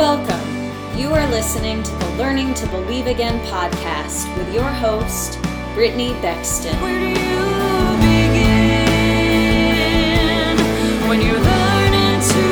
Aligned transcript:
Welcome. 0.00 0.48
You 0.98 1.12
are 1.12 1.28
listening 1.28 1.82
to 1.82 1.90
the 1.90 2.08
Learning 2.12 2.54
to 2.54 2.66
Believe 2.68 3.06
Again 3.06 3.38
podcast 3.48 4.34
with 4.38 4.54
your 4.54 4.64
host, 4.64 5.38
Brittany 5.74 6.14
Bexton. 6.22 6.74
Where 6.80 6.98
do 6.98 7.06
you 7.06 7.14
begin 8.00 8.56
when 11.06 11.20
you're 11.20 11.38
learning 11.38 12.20
to 12.30 12.42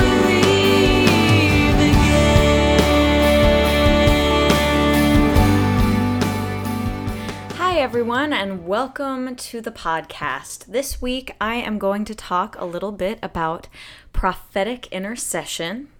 believe 0.00 1.78
again? 1.78 2.32
Hi, 7.54 7.78
everyone, 7.78 8.32
and 8.32 8.66
welcome 8.66 9.36
to 9.36 9.60
the 9.60 9.70
podcast. 9.70 10.64
This 10.66 11.00
week, 11.00 11.36
I 11.40 11.54
am 11.54 11.78
going 11.78 12.04
to 12.04 12.16
talk 12.16 12.56
a 12.58 12.64
little 12.64 12.90
bit 12.90 13.20
about 13.22 13.68
prophetic 14.12 14.88
intercession 14.88 15.90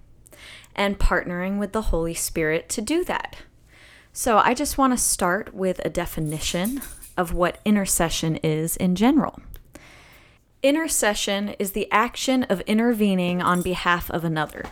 and 0.77 0.99
partnering 0.99 1.59
with 1.59 1.73
the 1.73 1.83
Holy 1.83 2.15
Spirit 2.15 2.69
to 2.71 2.81
do 2.81 3.05
that. 3.05 3.37
So, 4.13 4.39
I 4.39 4.55
just 4.55 4.79
want 4.79 4.93
to 4.93 4.99
start 4.99 5.53
with 5.53 5.81
a 5.85 5.91
definition 5.91 6.81
of 7.17 7.35
what 7.35 7.61
intercession 7.65 8.37
is 8.37 8.77
in 8.77 8.95
general. 8.95 9.41
Intercession 10.63 11.51
is 11.59 11.73
the 11.73 11.91
action 11.91 12.45
of 12.45 12.61
intervening 12.63 13.43
on 13.43 13.63
behalf 13.63 14.11
of 14.11 14.25
another. 14.25 14.65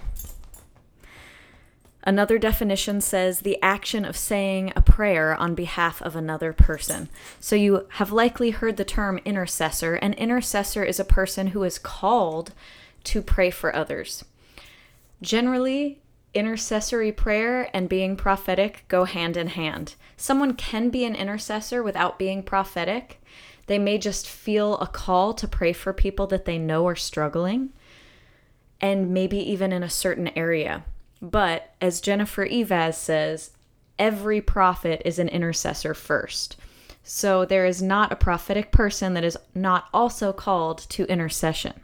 Another 2.06 2.38
definition 2.38 3.00
says 3.00 3.40
the 3.40 3.60
action 3.62 4.04
of 4.04 4.16
saying 4.16 4.72
a 4.76 4.82
prayer 4.82 5.34
on 5.34 5.54
behalf 5.54 6.02
of 6.02 6.14
another 6.14 6.52
person. 6.52 7.08
So 7.40 7.56
you 7.56 7.86
have 7.92 8.12
likely 8.12 8.50
heard 8.50 8.76
the 8.76 8.84
term 8.84 9.20
intercessor. 9.24 9.94
An 9.94 10.12
intercessor 10.14 10.84
is 10.84 11.00
a 11.00 11.04
person 11.04 11.48
who 11.48 11.64
is 11.64 11.78
called 11.78 12.52
to 13.04 13.22
pray 13.22 13.50
for 13.50 13.74
others. 13.74 14.22
Generally, 15.24 16.02
intercessory 16.34 17.10
prayer 17.10 17.70
and 17.72 17.88
being 17.88 18.14
prophetic 18.14 18.84
go 18.88 19.04
hand 19.04 19.38
in 19.38 19.46
hand. 19.46 19.94
Someone 20.18 20.52
can 20.52 20.90
be 20.90 21.06
an 21.06 21.16
intercessor 21.16 21.82
without 21.82 22.18
being 22.18 22.42
prophetic. 22.42 23.22
They 23.66 23.78
may 23.78 23.96
just 23.96 24.28
feel 24.28 24.76
a 24.76 24.86
call 24.86 25.32
to 25.32 25.48
pray 25.48 25.72
for 25.72 25.94
people 25.94 26.26
that 26.26 26.44
they 26.44 26.58
know 26.58 26.86
are 26.86 26.94
struggling, 26.94 27.72
and 28.82 29.14
maybe 29.14 29.38
even 29.38 29.72
in 29.72 29.82
a 29.82 29.88
certain 29.88 30.28
area. 30.36 30.84
But 31.22 31.74
as 31.80 32.02
Jennifer 32.02 32.46
Eivaz 32.46 32.96
says, 32.96 33.52
every 33.98 34.42
prophet 34.42 35.00
is 35.06 35.18
an 35.18 35.28
intercessor 35.30 35.94
first. 35.94 36.58
So 37.02 37.46
there 37.46 37.64
is 37.64 37.80
not 37.80 38.12
a 38.12 38.16
prophetic 38.16 38.70
person 38.70 39.14
that 39.14 39.24
is 39.24 39.38
not 39.54 39.88
also 39.94 40.34
called 40.34 40.80
to 40.90 41.06
intercession. 41.06 41.80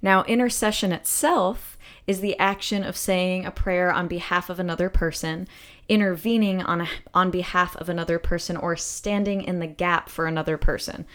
Now, 0.00 0.24
intercession 0.24 0.92
itself 0.92 1.73
is 2.06 2.20
the 2.20 2.38
action 2.38 2.84
of 2.84 2.96
saying 2.96 3.46
a 3.46 3.50
prayer 3.50 3.92
on 3.92 4.08
behalf 4.08 4.50
of 4.50 4.58
another 4.58 4.90
person, 4.90 5.48
intervening 5.88 6.62
on 6.62 6.82
a, 6.82 6.88
on 7.14 7.30
behalf 7.30 7.76
of 7.76 7.88
another 7.88 8.18
person, 8.18 8.56
or 8.56 8.76
standing 8.76 9.42
in 9.42 9.58
the 9.58 9.66
gap 9.66 10.08
for 10.08 10.26
another 10.26 10.58
person. 10.58 11.06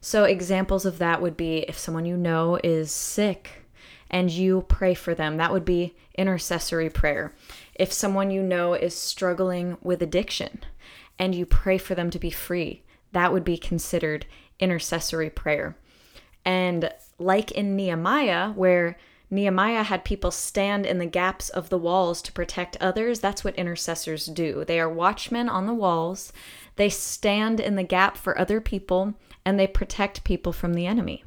So, 0.00 0.24
examples 0.24 0.86
of 0.86 0.98
that 0.98 1.20
would 1.20 1.36
be 1.36 1.58
if 1.68 1.76
someone 1.76 2.06
you 2.06 2.16
know 2.16 2.58
is 2.62 2.92
sick 2.92 3.64
and 4.10 4.30
you 4.30 4.64
pray 4.68 4.94
for 4.94 5.14
them, 5.14 5.36
that 5.36 5.52
would 5.52 5.64
be 5.64 5.96
intercessory 6.16 6.88
prayer. 6.88 7.34
If 7.74 7.92
someone 7.92 8.30
you 8.30 8.42
know 8.42 8.74
is 8.74 8.94
struggling 8.94 9.76
with 9.82 10.02
addiction 10.02 10.60
and 11.18 11.34
you 11.34 11.46
pray 11.46 11.78
for 11.78 11.94
them 11.94 12.10
to 12.10 12.18
be 12.18 12.30
free, 12.30 12.82
that 13.12 13.32
would 13.32 13.44
be 13.44 13.58
considered 13.58 14.26
intercessory 14.60 15.30
prayer. 15.30 15.76
And 16.44 16.90
like 17.18 17.50
in 17.52 17.76
Nehemiah, 17.76 18.52
where 18.52 18.96
Nehemiah 19.30 19.82
had 19.82 20.04
people 20.04 20.30
stand 20.30 20.86
in 20.86 20.98
the 20.98 21.06
gaps 21.06 21.50
of 21.50 21.68
the 21.68 21.78
walls 21.78 22.22
to 22.22 22.32
protect 22.32 22.76
others. 22.80 23.20
That's 23.20 23.44
what 23.44 23.56
intercessors 23.56 24.26
do. 24.26 24.64
They 24.64 24.80
are 24.80 24.88
watchmen 24.88 25.48
on 25.48 25.66
the 25.66 25.74
walls. 25.74 26.32
They 26.76 26.88
stand 26.88 27.60
in 27.60 27.76
the 27.76 27.82
gap 27.82 28.16
for 28.16 28.38
other 28.38 28.60
people 28.60 29.14
and 29.44 29.58
they 29.58 29.66
protect 29.66 30.24
people 30.24 30.52
from 30.52 30.74
the 30.74 30.86
enemy. 30.86 31.24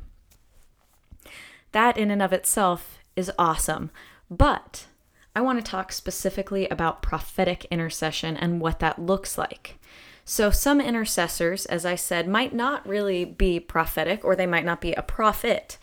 That, 1.74 1.98
in 1.98 2.09
and 2.12 2.22
of 2.22 2.34
itself, 2.34 3.00
is 3.16 3.31
awesome. 3.38 3.92
But 4.30 4.88
I 5.36 5.42
want 5.42 5.64
to 5.64 5.70
talk 5.70 5.92
specifically 5.92 6.68
about 6.70 7.02
prophetic 7.02 7.66
intercession 7.66 8.36
and 8.36 8.59
what 8.59 8.80
that 8.80 9.00
looks 9.00 9.38
like. 9.38 9.78
So, 10.25 10.52
some 10.52 10.81
intercessors, 10.81 11.66
as 11.66 11.86
I 11.86 11.96
said, 11.96 12.28
might 12.28 12.54
not 12.54 12.88
really 12.88 13.25
be 13.25 13.59
prophetic 13.59 14.24
or 14.24 14.36
they 14.36 14.46
might 14.46 14.66
not 14.66 14.81
be 14.81 14.94
a 14.94 15.02
prophet 15.02 15.78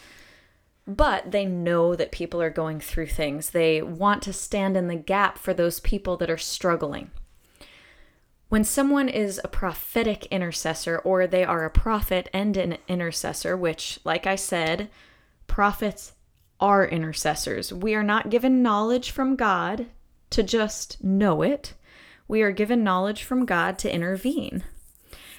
but 0.88 1.30
they 1.30 1.44
know 1.44 1.94
that 1.94 2.10
people 2.10 2.40
are 2.40 2.50
going 2.50 2.80
through 2.80 3.06
things. 3.06 3.50
They 3.50 3.82
want 3.82 4.22
to 4.22 4.32
stand 4.32 4.74
in 4.74 4.88
the 4.88 4.96
gap 4.96 5.36
for 5.36 5.52
those 5.52 5.80
people 5.80 6.16
that 6.16 6.30
are 6.30 6.38
struggling. 6.38 7.10
When 8.48 8.64
someone 8.64 9.10
is 9.10 9.38
a 9.44 9.48
prophetic 9.48 10.24
intercessor, 10.26 10.98
or 10.98 11.26
they 11.26 11.44
are 11.44 11.66
a 11.66 11.70
prophet 11.70 12.30
and 12.32 12.56
an 12.56 12.78
intercessor, 12.88 13.54
which, 13.54 14.00
like 14.04 14.26
I 14.26 14.36
said, 14.36 14.88
prophets 15.46 16.12
are 16.58 16.86
intercessors. 16.88 17.70
We 17.70 17.94
are 17.94 18.02
not 18.02 18.30
given 18.30 18.62
knowledge 18.62 19.10
from 19.10 19.36
God 19.36 19.86
to 20.30 20.42
just 20.42 21.04
know 21.04 21.42
it, 21.42 21.74
we 22.26 22.42
are 22.42 22.52
given 22.52 22.82
knowledge 22.82 23.22
from 23.22 23.46
God 23.46 23.78
to 23.80 23.94
intervene 23.94 24.64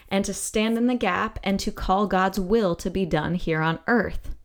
and 0.09 0.26
to 0.26 0.34
stand 0.34 0.78
in 0.78 0.88
the 0.88 0.96
gap 0.96 1.40
and 1.44 1.59
to 1.59 1.72
call 1.72 2.08
God's 2.08 2.40
will 2.40 2.76
to 2.76 2.90
be 2.90 3.06
done 3.06 3.36
here 3.36 3.62
on 3.62 3.80
earth. 3.88 4.36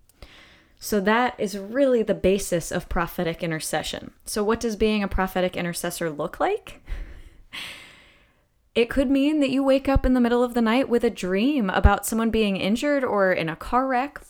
So 0.85 1.01
that 1.01 1.35
is 1.39 1.57
really 1.57 2.03
the 2.03 2.13
basis 2.13 2.71
of 2.71 2.91
prophetic 2.91 3.43
intercession. 3.43 4.11
So, 4.27 4.45
what 4.45 4.61
does 4.61 4.77
being 4.77 5.03
a 5.03 5.09
prophetic 5.09 5.57
intercessor 5.57 6.11
look 6.11 6.39
like? 6.39 6.83
It 8.75 8.91
could 8.91 9.11
mean 9.11 9.41
that 9.41 9.49
you 9.49 9.65
wake 9.65 9.89
up 9.89 10.05
in 10.05 10.13
the 10.13 10.21
middle 10.21 10.43
of 10.43 10.53
the 10.53 10.61
night 10.61 10.91
with 10.91 11.03
a 11.03 11.09
dream 11.09 11.71
about 11.71 12.05
someone 12.05 12.29
being 12.29 12.59
injured 12.59 13.03
or 13.03 13.33
in 13.33 13.49
a 13.49 13.57
car 13.57 13.87
wreck 13.87 14.21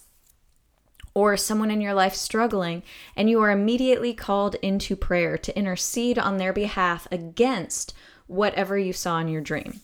or 1.12 1.36
someone 1.36 1.72
in 1.72 1.80
your 1.80 1.92
life 1.92 2.14
struggling, 2.14 2.84
and 3.16 3.28
you 3.28 3.40
are 3.40 3.50
immediately 3.50 4.14
called 4.14 4.54
into 4.62 4.94
prayer 4.94 5.36
to 5.36 5.58
intercede 5.58 6.20
on 6.20 6.36
their 6.36 6.52
behalf 6.52 7.08
against 7.10 7.94
whatever 8.28 8.78
you 8.78 8.92
saw 8.92 9.18
in 9.18 9.26
your 9.26 9.40
dream. 9.42 9.80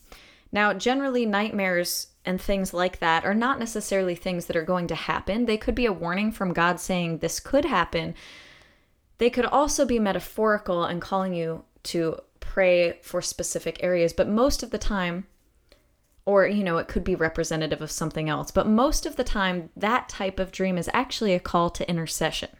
Now, 0.52 0.72
generally, 0.72 1.26
nightmares 1.26 2.08
and 2.24 2.40
things 2.40 2.74
like 2.74 2.98
that 2.98 3.24
are 3.24 3.34
not 3.34 3.58
necessarily 3.58 4.14
things 4.14 4.46
that 4.46 4.56
are 4.56 4.64
going 4.64 4.86
to 4.88 4.94
happen. 4.94 5.46
They 5.46 5.56
could 5.56 5.74
be 5.74 5.86
a 5.86 5.92
warning 5.92 6.32
from 6.32 6.52
God 6.52 6.80
saying 6.80 7.18
this 7.18 7.40
could 7.40 7.64
happen. 7.64 8.14
They 9.18 9.30
could 9.30 9.46
also 9.46 9.84
be 9.84 9.98
metaphorical 9.98 10.84
and 10.84 11.00
calling 11.00 11.34
you 11.34 11.64
to 11.84 12.18
pray 12.40 12.98
for 13.02 13.22
specific 13.22 13.82
areas, 13.82 14.12
but 14.12 14.28
most 14.28 14.62
of 14.62 14.70
the 14.70 14.78
time, 14.78 15.26
or 16.26 16.46
you 16.46 16.64
know, 16.64 16.78
it 16.78 16.88
could 16.88 17.04
be 17.04 17.14
representative 17.14 17.80
of 17.80 17.90
something 17.90 18.28
else, 18.28 18.50
but 18.50 18.66
most 18.66 19.06
of 19.06 19.16
the 19.16 19.24
time, 19.24 19.70
that 19.76 20.08
type 20.08 20.38
of 20.38 20.52
dream 20.52 20.76
is 20.76 20.90
actually 20.92 21.32
a 21.32 21.40
call 21.40 21.70
to 21.70 21.88
intercession. 21.88 22.50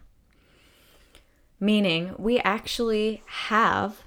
Meaning, 1.58 2.14
we 2.18 2.38
actually 2.38 3.22
have 3.26 4.02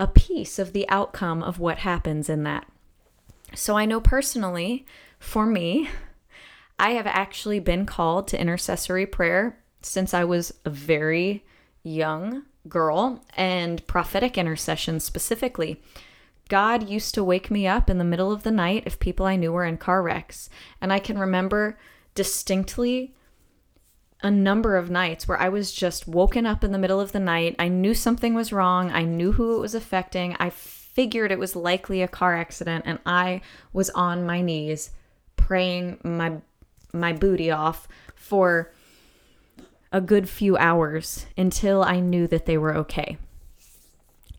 a 0.00 0.06
piece 0.06 0.58
of 0.58 0.72
the 0.72 0.88
outcome 0.88 1.42
of 1.42 1.58
what 1.58 1.78
happens 1.78 2.28
in 2.28 2.42
that. 2.44 2.66
So 3.54 3.76
I 3.76 3.84
know 3.84 4.00
personally, 4.00 4.86
for 5.18 5.46
me, 5.46 5.88
I 6.78 6.90
have 6.90 7.06
actually 7.06 7.60
been 7.60 7.86
called 7.86 8.28
to 8.28 8.40
intercessory 8.40 9.06
prayer 9.06 9.58
since 9.82 10.12
I 10.12 10.24
was 10.24 10.54
a 10.64 10.70
very 10.70 11.44
young 11.82 12.44
girl 12.68 13.24
and 13.36 13.86
prophetic 13.86 14.36
intercession 14.36 14.98
specifically. 15.00 15.82
God 16.48 16.88
used 16.88 17.14
to 17.14 17.24
wake 17.24 17.50
me 17.50 17.66
up 17.66 17.88
in 17.88 17.98
the 17.98 18.04
middle 18.04 18.32
of 18.32 18.42
the 18.42 18.50
night 18.50 18.84
if 18.86 18.98
people 18.98 19.26
I 19.26 19.36
knew 19.36 19.52
were 19.52 19.64
in 19.64 19.76
car 19.76 20.02
wrecks. 20.02 20.50
And 20.80 20.92
I 20.92 20.98
can 20.98 21.18
remember 21.18 21.78
distinctly 22.14 23.14
a 24.22 24.30
number 24.30 24.76
of 24.76 24.90
nights 24.90 25.28
where 25.28 25.40
I 25.40 25.48
was 25.48 25.72
just 25.72 26.08
woken 26.08 26.46
up 26.46 26.64
in 26.64 26.72
the 26.72 26.78
middle 26.78 27.00
of 27.00 27.12
the 27.12 27.20
night. 27.20 27.56
I 27.58 27.68
knew 27.68 27.94
something 27.94 28.34
was 28.34 28.52
wrong. 28.52 28.90
I 28.90 29.02
knew 29.02 29.32
who 29.32 29.56
it 29.56 29.60
was 29.60 29.74
affecting. 29.74 30.34
I 30.40 30.50
figured 30.94 31.30
it 31.30 31.38
was 31.38 31.54
likely 31.54 32.00
a 32.00 32.08
car 32.08 32.34
accident 32.34 32.84
and 32.86 32.98
I 33.04 33.42
was 33.72 33.90
on 33.90 34.24
my 34.24 34.40
knees 34.40 34.90
praying 35.36 35.98
my 36.02 36.38
my 36.92 37.12
booty 37.12 37.50
off 37.50 37.86
for 38.14 38.72
a 39.92 40.00
good 40.00 40.28
few 40.28 40.56
hours 40.56 41.26
until 41.36 41.82
I 41.82 42.00
knew 42.00 42.26
that 42.28 42.46
they 42.46 42.56
were 42.56 42.76
okay. 42.78 43.18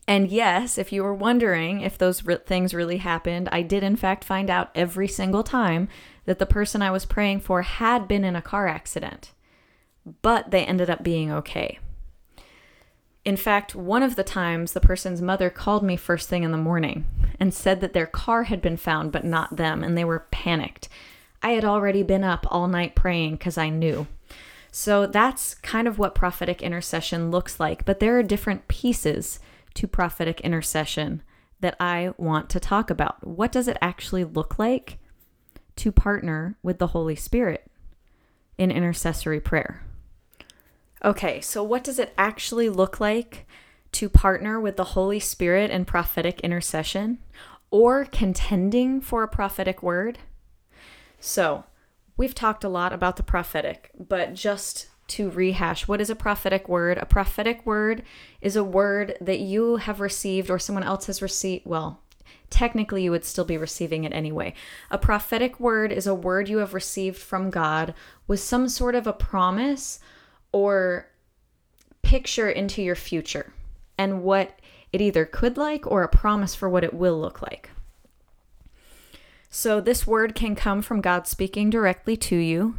And 0.07 0.29
yes, 0.29 0.77
if 0.77 0.91
you 0.91 1.03
were 1.03 1.13
wondering 1.13 1.81
if 1.81 1.97
those 1.97 2.25
re- 2.25 2.37
things 2.45 2.73
really 2.73 2.97
happened, 2.97 3.49
I 3.51 3.61
did 3.61 3.83
in 3.83 3.95
fact 3.95 4.23
find 4.23 4.49
out 4.49 4.69
every 4.75 5.07
single 5.07 5.43
time 5.43 5.87
that 6.25 6.39
the 6.39 6.45
person 6.45 6.81
I 6.81 6.91
was 6.91 7.05
praying 7.05 7.39
for 7.41 7.63
had 7.63 8.07
been 8.07 8.23
in 8.23 8.35
a 8.35 8.41
car 8.41 8.67
accident, 8.67 9.31
but 10.21 10.51
they 10.51 10.65
ended 10.65 10.89
up 10.89 11.03
being 11.03 11.31
okay. 11.31 11.79
In 13.25 13.37
fact, 13.37 13.73
one 13.73 14.03
of 14.03 14.15
the 14.15 14.23
times 14.23 14.73
the 14.73 14.79
person's 14.79 15.21
mother 15.21 15.49
called 15.49 15.83
me 15.83 15.97
first 15.97 16.29
thing 16.29 16.43
in 16.43 16.51
the 16.51 16.57
morning 16.57 17.05
and 17.39 17.53
said 17.53 17.81
that 17.81 17.93
their 17.93 18.05
car 18.05 18.43
had 18.43 18.61
been 18.61 18.77
found, 18.77 19.11
but 19.11 19.25
not 19.25 19.57
them, 19.57 19.83
and 19.83 19.97
they 19.97 20.05
were 20.05 20.27
panicked. 20.29 20.87
I 21.41 21.51
had 21.51 21.65
already 21.65 22.03
been 22.03 22.23
up 22.23 22.45
all 22.49 22.67
night 22.67 22.95
praying 22.95 23.37
because 23.37 23.57
I 23.57 23.69
knew. 23.69 24.05
So 24.71 25.07
that's 25.07 25.55
kind 25.55 25.87
of 25.87 25.97
what 25.97 26.15
prophetic 26.15 26.61
intercession 26.61 27.31
looks 27.31 27.59
like. 27.59 27.83
But 27.83 27.99
there 27.99 28.17
are 28.19 28.23
different 28.23 28.67
pieces 28.67 29.39
to 29.73 29.87
prophetic 29.87 30.41
intercession 30.41 31.23
that 31.61 31.75
I 31.79 32.13
want 32.17 32.49
to 32.51 32.59
talk 32.59 32.89
about. 32.89 33.25
What 33.25 33.51
does 33.51 33.67
it 33.67 33.77
actually 33.81 34.23
look 34.23 34.59
like 34.59 34.99
to 35.77 35.91
partner 35.91 36.57
with 36.61 36.77
the 36.77 36.87
Holy 36.87 37.15
Spirit 37.15 37.71
in 38.57 38.69
intercessory 38.69 39.39
prayer? 39.39 39.81
Okay, 41.03 41.41
so 41.41 41.63
what 41.63 41.83
does 41.83 41.99
it 41.99 42.13
actually 42.17 42.69
look 42.69 42.99
like 42.99 43.45
to 43.93 44.09
partner 44.09 44.59
with 44.59 44.77
the 44.77 44.83
Holy 44.83 45.19
Spirit 45.19 45.71
in 45.71 45.85
prophetic 45.85 46.39
intercession 46.41 47.19
or 47.69 48.05
contending 48.05 49.01
for 49.01 49.23
a 49.23 49.27
prophetic 49.27 49.83
word? 49.83 50.19
So, 51.19 51.65
we've 52.17 52.35
talked 52.35 52.63
a 52.63 52.69
lot 52.69 52.93
about 52.93 53.17
the 53.17 53.23
prophetic, 53.23 53.91
but 53.97 54.33
just 54.33 54.87
to 55.07 55.29
rehash, 55.29 55.87
what 55.87 56.01
is 56.01 56.09
a 56.09 56.15
prophetic 56.15 56.67
word? 56.67 56.97
A 56.97 57.05
prophetic 57.05 57.65
word 57.65 58.03
is 58.41 58.55
a 58.55 58.63
word 58.63 59.17
that 59.21 59.39
you 59.39 59.77
have 59.77 59.99
received 59.99 60.49
or 60.49 60.57
someone 60.57 60.83
else 60.83 61.05
has 61.05 61.21
received. 61.21 61.65
Well, 61.65 62.01
technically, 62.49 63.03
you 63.03 63.11
would 63.11 63.25
still 63.25 63.45
be 63.45 63.57
receiving 63.57 64.03
it 64.03 64.13
anyway. 64.13 64.53
A 64.89 64.97
prophetic 64.97 65.59
word 65.59 65.91
is 65.91 66.07
a 66.07 66.15
word 66.15 66.49
you 66.49 66.57
have 66.57 66.73
received 66.73 67.17
from 67.17 67.49
God 67.49 67.93
with 68.27 68.39
some 68.39 68.67
sort 68.67 68.95
of 68.95 69.05
a 69.05 69.13
promise 69.13 69.99
or 70.55 71.05
picture 72.01 72.49
into 72.49 72.81
your 72.81 72.95
future 72.95 73.51
and 73.97 74.23
what 74.23 74.57
it 74.93 75.01
either 75.01 75.25
could 75.25 75.57
like 75.57 75.85
or 75.85 76.01
a 76.01 76.07
promise 76.07 76.55
for 76.55 76.69
what 76.69 76.85
it 76.85 76.93
will 76.93 77.19
look 77.19 77.41
like. 77.41 77.71
So 79.49 79.81
this 79.81 80.07
word 80.07 80.33
can 80.33 80.55
come 80.55 80.81
from 80.81 81.01
God 81.01 81.27
speaking 81.27 81.69
directly 81.69 82.15
to 82.15 82.37
you 82.37 82.77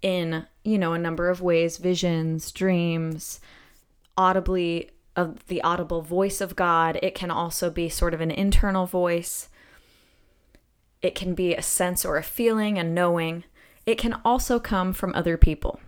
in, 0.00 0.46
you 0.64 0.78
know, 0.78 0.94
a 0.94 0.98
number 0.98 1.28
of 1.28 1.42
ways, 1.42 1.76
visions, 1.76 2.50
dreams, 2.50 3.40
audibly 4.16 4.90
of 5.14 5.46
the 5.48 5.60
audible 5.60 6.00
voice 6.00 6.40
of 6.40 6.56
God. 6.56 6.98
It 7.02 7.14
can 7.14 7.30
also 7.30 7.68
be 7.68 7.90
sort 7.90 8.14
of 8.14 8.22
an 8.22 8.30
internal 8.30 8.86
voice. 8.86 9.50
It 11.02 11.14
can 11.14 11.34
be 11.34 11.54
a 11.54 11.60
sense 11.60 12.06
or 12.06 12.16
a 12.16 12.22
feeling, 12.22 12.78
a 12.78 12.82
knowing. 12.82 13.44
It 13.84 13.98
can 13.98 14.18
also 14.24 14.58
come 14.58 14.94
from 14.94 15.14
other 15.14 15.36
people. 15.36 15.78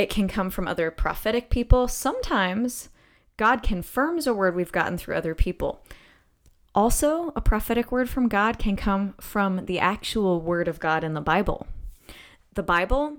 It 0.00 0.08
can 0.08 0.28
come 0.28 0.48
from 0.48 0.66
other 0.66 0.90
prophetic 0.90 1.50
people. 1.50 1.86
Sometimes 1.86 2.88
God 3.36 3.62
confirms 3.62 4.26
a 4.26 4.32
word 4.32 4.56
we've 4.56 4.72
gotten 4.72 4.96
through 4.96 5.14
other 5.14 5.34
people. 5.34 5.84
Also, 6.74 7.34
a 7.36 7.42
prophetic 7.42 7.92
word 7.92 8.08
from 8.08 8.26
God 8.26 8.58
can 8.58 8.76
come 8.76 9.12
from 9.20 9.66
the 9.66 9.78
actual 9.78 10.40
word 10.40 10.68
of 10.68 10.80
God 10.80 11.04
in 11.04 11.12
the 11.12 11.20
Bible. 11.20 11.66
The 12.54 12.62
Bible 12.62 13.18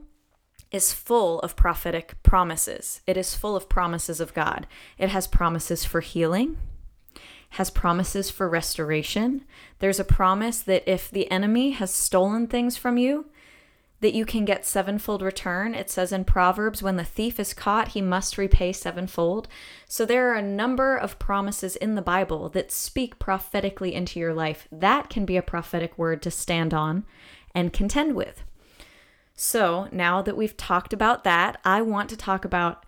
is 0.72 0.92
full 0.92 1.39
of 1.42 1.56
prophetic 1.56 2.16
promises. 2.24 3.01
It 3.06 3.16
is 3.16 3.36
full 3.36 3.56
of 3.56 3.69
promises 3.69 4.19
of 4.19 4.33
God. 4.33 4.66
It 4.98 5.10
has 5.10 5.28
promises 5.28 5.86
for 5.86 6.01
healing, 6.01 6.57
has 7.51 7.69
promises 7.69 8.31
for 8.31 8.50
restoration. 8.50 9.45
There's 9.78 10.00
a 10.00 10.04
promise 10.04 10.63
that 10.63 10.89
if 10.92 11.12
the 11.12 11.30
enemy 11.30 11.74
has 11.74 11.94
stolen 11.94 12.48
things 12.48 12.75
from 12.75 12.98
you, 12.98 13.28
that 14.01 14.13
you 14.13 14.25
can 14.25 14.45
get 14.45 14.65
sevenfold 14.65 15.21
return. 15.21 15.74
It 15.74 15.89
says 15.89 16.12
in 16.12 16.25
Proverbs, 16.25 16.83
when 16.83 16.98
the 16.98 17.03
thief 17.03 17.39
is 17.39 17.53
caught, 17.53 17.89
he 17.89 18.01
must 18.01 18.38
repay 18.38 18.74
sevenfold. 18.74 19.48
So 19.88 20.06
there 20.06 20.31
are 20.31 20.36
a 20.36 20.42
number 20.42 20.98
of 20.98 21.19
promises 21.19 21.75
in 21.75 21.95
the 21.95 22.01
Bible 22.01 22.50
that 22.50 22.71
speak 22.71 23.19
prophetically 23.19 23.94
into 23.94 24.19
your 24.19 24.33
life. 24.33 24.68
That 24.71 25.09
can 25.09 25.24
be 25.24 25.38
a 25.38 25.44
prophetic 25.44 25.98
word 25.98 26.21
to 26.24 26.31
stand 26.31 26.74
on 26.74 27.06
and 27.53 27.71
contend 27.71 28.15
with. 28.15 28.44
So 29.36 29.88
now 29.92 30.21
that 30.24 30.38
we've 30.38 30.57
talked 30.57 30.94
about 30.94 31.24
that, 31.24 31.59
I 31.63 31.81
want 31.81 32.09
to 32.09 32.18
talk 32.18 32.44
about 32.44 32.86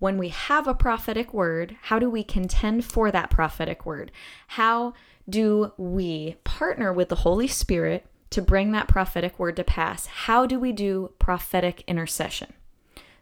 when 0.00 0.18
we 0.18 0.30
have 0.30 0.66
a 0.66 0.74
prophetic 0.74 1.32
word, 1.32 1.76
how 1.82 1.98
do 1.98 2.10
we 2.10 2.24
contend 2.24 2.84
for 2.84 3.10
that 3.10 3.30
prophetic 3.30 3.86
word? 3.86 4.10
How 4.48 4.94
do 5.28 5.72
we 5.76 6.36
partner 6.42 6.92
with 6.92 7.08
the 7.08 7.16
Holy 7.16 7.46
Spirit 7.46 8.06
to 8.30 8.40
bring 8.40 8.72
that 8.72 8.88
prophetic 8.88 9.38
word 9.38 9.56
to 9.56 9.64
pass? 9.64 10.06
How 10.06 10.46
do 10.46 10.58
we 10.58 10.72
do 10.72 11.12
prophetic 11.18 11.84
intercession? 11.86 12.52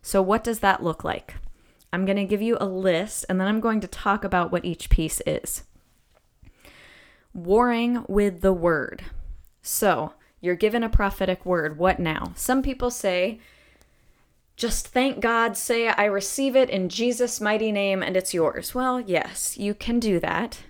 So, 0.03 0.23
what 0.23 0.45
does 0.45 0.61
that 0.61 0.83
look 0.83 1.05
like? 1.05 1.35
I'm 1.93 2.05
going 2.05 2.17
to 2.17 2.25
give 2.25 2.43
you 2.43 2.57
a 2.61 2.67
list 2.67 3.25
and 3.29 3.41
then 3.41 3.49
I'm 3.49 3.61
going 3.61 3.81
to 3.81 3.89
talk 3.89 4.25
about 4.25 4.53
what 4.53 4.65
each 4.65 4.91
piece 4.91 5.23
is. 5.27 5.65
Warring 7.33 8.05
with 8.09 8.41
the 8.41 8.53
word. 8.53 9.05
So, 9.63 10.13
you're 10.41 10.55
given 10.55 10.85
a 10.85 10.89
prophetic 10.89 11.45
word. 11.45 11.79
What 11.79 11.99
now? 11.99 12.33
Some 12.37 12.63
people 12.63 12.91
say, 12.91 13.41
just 14.57 14.89
thank 14.89 15.21
God, 15.21 15.57
say, 15.57 15.89
I 15.89 16.05
receive 16.05 16.57
it 16.57 16.69
in 16.69 16.89
Jesus' 16.89 17.41
mighty 17.41 17.73
name 17.73 18.03
and 18.03 18.17
it's 18.17 18.35
yours. 18.35 18.75
Well, 18.75 19.01
yes, 19.01 19.57
you 19.57 19.73
can 19.75 20.01
do 20.01 20.21
that. 20.21 20.61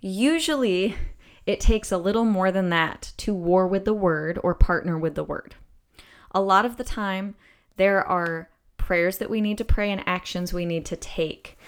Usually, 0.00 0.96
it 1.46 1.60
takes 1.60 1.92
a 1.92 1.98
little 1.98 2.24
more 2.24 2.50
than 2.50 2.70
that 2.70 3.12
to 3.18 3.34
war 3.34 3.66
with 3.66 3.84
the 3.84 3.94
word 3.94 4.38
or 4.42 4.54
partner 4.54 4.98
with 4.98 5.14
the 5.14 5.24
word. 5.24 5.54
A 6.32 6.40
lot 6.40 6.64
of 6.64 6.76
the 6.76 6.84
time, 6.84 7.34
there 7.76 8.04
are 8.06 8.48
prayers 8.76 9.18
that 9.18 9.30
we 9.30 9.40
need 9.40 9.58
to 9.58 9.64
pray 9.64 9.90
and 9.90 10.02
actions 10.06 10.52
we 10.52 10.64
need 10.64 10.84
to 10.86 10.96
take. 10.96 11.58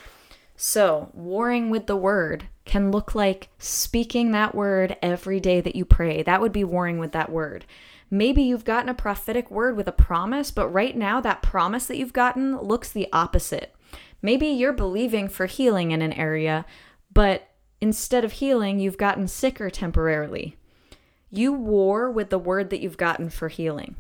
So, 0.56 1.11
warring 1.12 1.69
with 1.69 1.87
the 1.87 1.96
word 1.96 2.49
can 2.64 2.90
look 2.90 3.14
like 3.14 3.49
speaking 3.58 4.32
that 4.32 4.55
word 4.55 4.96
every 5.02 5.38
day 5.38 5.61
that 5.61 5.76
you 5.76 5.84
pray. 5.84 6.22
That 6.22 6.40
would 6.40 6.52
be 6.52 6.64
warring 6.64 6.99
with 6.99 7.12
that 7.12 7.31
word. 7.31 7.67
Maybe 8.11 8.43
you've 8.43 8.64
gotten 8.64 8.88
a 8.88 8.94
prophetic 8.94 9.50
word 9.50 9.76
with 9.76 9.88
a 9.88 9.93
promise, 9.93 10.50
but 10.50 10.69
right 10.69 10.96
now 10.96 11.20
that 11.20 11.43
promise 11.43 11.87
that 11.87 11.99
you've 11.99 12.12
gotten 12.12 12.58
looks 12.58 12.90
the 12.90 13.08
opposite. 13.12 13.75
Maybe 14.22 14.46
you're 14.46 14.72
believing 14.72 15.29
for 15.29 15.46
healing 15.46 15.90
in 15.90 16.02
an 16.02 16.12
area, 16.12 16.64
but 17.12 17.49
instead 17.81 18.25
of 18.25 18.32
healing, 18.32 18.78
you've 18.78 18.99
gotten 18.99 19.28
sicker 19.28 19.70
temporarily. 19.70 20.56
You 21.31 21.52
war 21.52 22.11
with 22.11 22.31
the 22.31 22.38
word 22.38 22.70
that 22.70 22.81
you've 22.81 22.96
gotten 22.96 23.31
for 23.31 23.49
healing. 23.49 23.96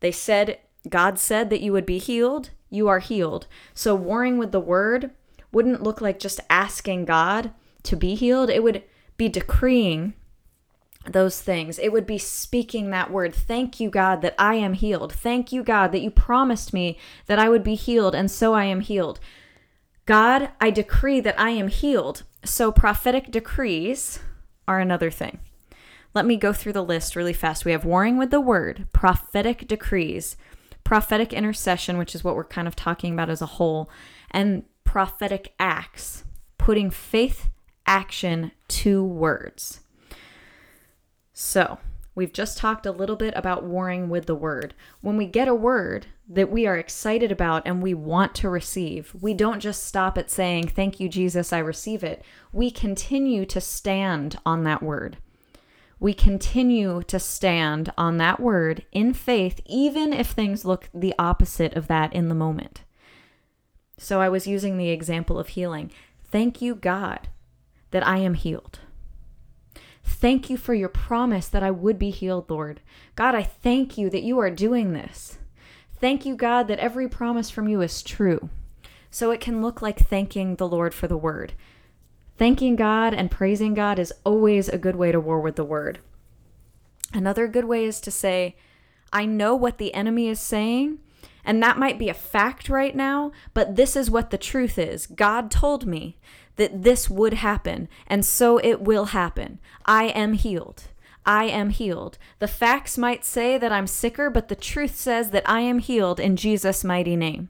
They 0.00 0.12
said, 0.12 0.58
God 0.88 1.18
said 1.18 1.50
that 1.50 1.60
you 1.60 1.72
would 1.72 1.86
be 1.86 1.98
healed, 1.98 2.50
you 2.70 2.88
are 2.88 2.98
healed. 2.98 3.46
So, 3.74 3.94
warring 3.94 4.38
with 4.38 4.52
the 4.52 4.60
word 4.60 5.10
wouldn't 5.52 5.82
look 5.82 6.00
like 6.00 6.18
just 6.18 6.40
asking 6.50 7.06
God 7.06 7.52
to 7.84 7.96
be 7.96 8.14
healed, 8.14 8.50
it 8.50 8.62
would 8.62 8.82
be 9.16 9.28
decreeing 9.28 10.14
those 11.12 11.40
things. 11.40 11.78
It 11.78 11.92
would 11.92 12.06
be 12.06 12.18
speaking 12.18 12.90
that 12.90 13.10
word. 13.10 13.34
Thank 13.34 13.80
you, 13.80 13.90
God, 13.90 14.22
that 14.22 14.34
I 14.38 14.56
am 14.56 14.74
healed. 14.74 15.12
Thank 15.12 15.52
you, 15.52 15.62
God, 15.62 15.92
that 15.92 16.02
you 16.02 16.10
promised 16.10 16.72
me 16.72 16.98
that 17.26 17.38
I 17.38 17.48
would 17.48 17.62
be 17.62 17.74
healed, 17.74 18.14
and 18.14 18.30
so 18.30 18.54
I 18.54 18.64
am 18.64 18.80
healed. 18.80 19.20
God, 20.04 20.50
I 20.60 20.70
decree 20.70 21.20
that 21.20 21.38
I 21.38 21.50
am 21.50 21.68
healed. 21.68 22.22
So, 22.46 22.70
prophetic 22.70 23.32
decrees 23.32 24.20
are 24.68 24.78
another 24.78 25.10
thing. 25.10 25.40
Let 26.14 26.24
me 26.24 26.36
go 26.36 26.52
through 26.52 26.74
the 26.74 26.84
list 26.84 27.16
really 27.16 27.32
fast. 27.32 27.64
We 27.64 27.72
have 27.72 27.84
warring 27.84 28.18
with 28.18 28.30
the 28.30 28.40
word, 28.40 28.86
prophetic 28.92 29.66
decrees, 29.66 30.36
prophetic 30.84 31.32
intercession, 31.32 31.98
which 31.98 32.14
is 32.14 32.22
what 32.22 32.36
we're 32.36 32.44
kind 32.44 32.68
of 32.68 32.76
talking 32.76 33.12
about 33.12 33.30
as 33.30 33.42
a 33.42 33.46
whole, 33.46 33.90
and 34.30 34.62
prophetic 34.84 35.54
acts, 35.58 36.24
putting 36.56 36.88
faith 36.88 37.50
action 37.84 38.52
to 38.68 39.04
words. 39.04 39.80
So, 41.32 41.78
we've 42.16 42.32
just 42.32 42.58
talked 42.58 42.86
a 42.86 42.90
little 42.90 43.14
bit 43.14 43.32
about 43.36 43.62
warring 43.62 44.08
with 44.08 44.26
the 44.26 44.34
word. 44.34 44.74
When 45.00 45.16
we 45.16 45.26
get 45.26 45.46
a 45.46 45.54
word 45.54 46.06
that 46.28 46.50
we 46.50 46.66
are 46.66 46.76
excited 46.76 47.30
about 47.30 47.62
and 47.64 47.80
we 47.80 47.94
want 47.94 48.34
to 48.36 48.48
receive, 48.48 49.14
we 49.20 49.34
don't 49.34 49.60
just 49.60 49.84
stop 49.84 50.18
at 50.18 50.30
saying, 50.30 50.66
Thank 50.68 50.98
you, 50.98 51.08
Jesus, 51.08 51.52
I 51.52 51.58
receive 51.58 52.02
it. 52.02 52.24
We 52.52 52.72
continue 52.72 53.44
to 53.46 53.60
stand 53.60 54.38
on 54.44 54.64
that 54.64 54.82
word. 54.82 55.18
We 56.00 56.12
continue 56.12 57.02
to 57.04 57.18
stand 57.18 57.92
on 57.96 58.16
that 58.18 58.40
word 58.40 58.84
in 58.92 59.14
faith, 59.14 59.60
even 59.64 60.12
if 60.12 60.28
things 60.28 60.64
look 60.64 60.88
the 60.92 61.14
opposite 61.18 61.74
of 61.74 61.86
that 61.86 62.12
in 62.12 62.28
the 62.28 62.34
moment. 62.34 62.82
So 63.98 64.20
I 64.20 64.28
was 64.28 64.46
using 64.46 64.76
the 64.76 64.90
example 64.90 65.38
of 65.38 65.48
healing. 65.48 65.90
Thank 66.22 66.60
you, 66.60 66.74
God, 66.74 67.28
that 67.92 68.06
I 68.06 68.18
am 68.18 68.34
healed. 68.34 68.80
Thank 70.06 70.48
you 70.48 70.56
for 70.56 70.72
your 70.72 70.88
promise 70.88 71.48
that 71.48 71.64
I 71.64 71.70
would 71.70 71.98
be 71.98 72.10
healed, 72.10 72.48
Lord. 72.48 72.80
God, 73.16 73.34
I 73.34 73.42
thank 73.42 73.98
you 73.98 74.08
that 74.10 74.22
you 74.22 74.38
are 74.38 74.50
doing 74.50 74.92
this. 74.92 75.38
Thank 76.00 76.24
you, 76.24 76.36
God, 76.36 76.68
that 76.68 76.78
every 76.78 77.08
promise 77.08 77.50
from 77.50 77.68
you 77.68 77.80
is 77.82 78.02
true. 78.02 78.48
So 79.10 79.30
it 79.30 79.40
can 79.40 79.60
look 79.60 79.82
like 79.82 79.98
thanking 79.98 80.56
the 80.56 80.68
Lord 80.68 80.94
for 80.94 81.08
the 81.08 81.16
word. 81.16 81.54
Thanking 82.38 82.76
God 82.76 83.14
and 83.14 83.30
praising 83.30 83.74
God 83.74 83.98
is 83.98 84.12
always 84.24 84.68
a 84.68 84.78
good 84.78 84.96
way 84.96 85.10
to 85.10 85.20
war 85.20 85.40
with 85.40 85.56
the 85.56 85.64
word. 85.64 85.98
Another 87.12 87.48
good 87.48 87.64
way 87.64 87.84
is 87.84 88.00
to 88.02 88.10
say, 88.10 88.56
I 89.12 89.26
know 89.26 89.56
what 89.56 89.78
the 89.78 89.92
enemy 89.92 90.28
is 90.28 90.38
saying, 90.40 90.98
and 91.46 91.62
that 91.62 91.78
might 91.78 91.98
be 91.98 92.10
a 92.10 92.14
fact 92.14 92.68
right 92.68 92.94
now, 92.94 93.32
but 93.54 93.76
this 93.76 93.96
is 93.96 94.10
what 94.10 94.30
the 94.30 94.36
truth 94.36 94.78
is. 94.78 95.06
God 95.06 95.50
told 95.50 95.86
me 95.86 96.18
that 96.56 96.82
this 96.82 97.08
would 97.08 97.34
happen, 97.34 97.88
and 98.06 98.24
so 98.24 98.58
it 98.58 98.82
will 98.82 99.06
happen. 99.06 99.60
I 99.86 100.06
am 100.06 100.34
healed. 100.34 100.84
I 101.24 101.44
am 101.44 101.70
healed. 101.70 102.18
The 102.40 102.48
facts 102.48 102.98
might 102.98 103.24
say 103.24 103.58
that 103.58 103.72
I'm 103.72 103.86
sicker, 103.86 104.28
but 104.28 104.48
the 104.48 104.56
truth 104.56 104.96
says 104.96 105.30
that 105.30 105.48
I 105.48 105.60
am 105.60 105.78
healed 105.78 106.20
in 106.20 106.36
Jesus' 106.36 106.84
mighty 106.84 107.16
name. 107.16 107.48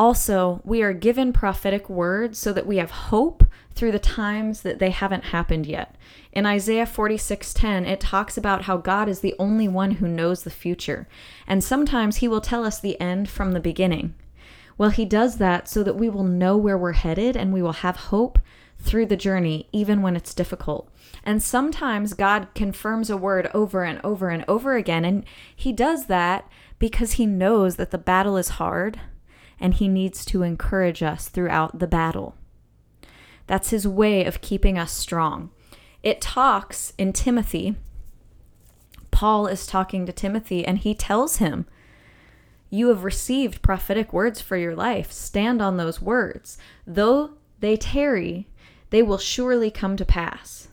Also, 0.00 0.62
we 0.64 0.80
are 0.80 0.94
given 0.94 1.30
prophetic 1.30 1.90
words 1.90 2.38
so 2.38 2.54
that 2.54 2.66
we 2.66 2.78
have 2.78 2.90
hope 2.90 3.44
through 3.74 3.92
the 3.92 3.98
times 3.98 4.62
that 4.62 4.78
they 4.78 4.88
haven't 4.88 5.24
happened 5.24 5.66
yet. 5.66 5.94
In 6.32 6.46
Isaiah 6.46 6.86
46:10, 6.86 7.84
it 7.84 8.00
talks 8.00 8.38
about 8.38 8.62
how 8.62 8.78
God 8.78 9.10
is 9.10 9.20
the 9.20 9.34
only 9.38 9.68
one 9.68 9.90
who 9.90 10.08
knows 10.08 10.42
the 10.42 10.48
future, 10.48 11.06
and 11.46 11.62
sometimes 11.62 12.16
he 12.16 12.28
will 12.28 12.40
tell 12.40 12.64
us 12.64 12.80
the 12.80 12.98
end 12.98 13.28
from 13.28 13.52
the 13.52 13.60
beginning. 13.60 14.14
Well, 14.78 14.88
he 14.88 15.04
does 15.04 15.36
that 15.36 15.68
so 15.68 15.82
that 15.82 15.96
we 15.96 16.08
will 16.08 16.24
know 16.24 16.56
where 16.56 16.78
we're 16.78 16.92
headed 16.92 17.36
and 17.36 17.52
we 17.52 17.60
will 17.60 17.84
have 17.84 17.96
hope 17.96 18.38
through 18.78 19.04
the 19.04 19.16
journey 19.16 19.68
even 19.70 20.00
when 20.00 20.16
it's 20.16 20.32
difficult. 20.32 20.90
And 21.24 21.42
sometimes 21.42 22.14
God 22.14 22.48
confirms 22.54 23.10
a 23.10 23.18
word 23.18 23.50
over 23.52 23.84
and 23.84 24.00
over 24.02 24.30
and 24.30 24.46
over 24.48 24.76
again, 24.76 25.04
and 25.04 25.26
he 25.54 25.74
does 25.74 26.06
that 26.06 26.48
because 26.78 27.12
he 27.12 27.26
knows 27.26 27.76
that 27.76 27.90
the 27.90 27.98
battle 27.98 28.38
is 28.38 28.56
hard 28.56 28.98
and 29.60 29.74
he 29.74 29.88
needs 29.88 30.24
to 30.24 30.42
encourage 30.42 31.02
us 31.02 31.28
throughout 31.28 31.78
the 31.78 31.86
battle. 31.86 32.34
That's 33.46 33.70
his 33.70 33.86
way 33.86 34.24
of 34.24 34.40
keeping 34.40 34.78
us 34.78 34.92
strong. 34.92 35.50
It 36.02 36.20
talks 36.20 36.92
in 36.96 37.12
Timothy. 37.12 37.76
Paul 39.10 39.46
is 39.46 39.66
talking 39.66 40.06
to 40.06 40.12
Timothy 40.12 40.64
and 40.64 40.78
he 40.78 40.94
tells 40.94 41.36
him, 41.36 41.66
You 42.70 42.88
have 42.88 43.04
received 43.04 43.60
prophetic 43.60 44.12
words 44.12 44.40
for 44.40 44.56
your 44.56 44.74
life. 44.74 45.12
Stand 45.12 45.60
on 45.60 45.76
those 45.76 46.00
words. 46.00 46.56
Though 46.86 47.32
they 47.58 47.76
tarry, 47.76 48.46
they 48.90 49.02
will 49.02 49.18
surely 49.18 49.70
come 49.70 49.96
to 49.96 50.04
pass. 50.04 50.68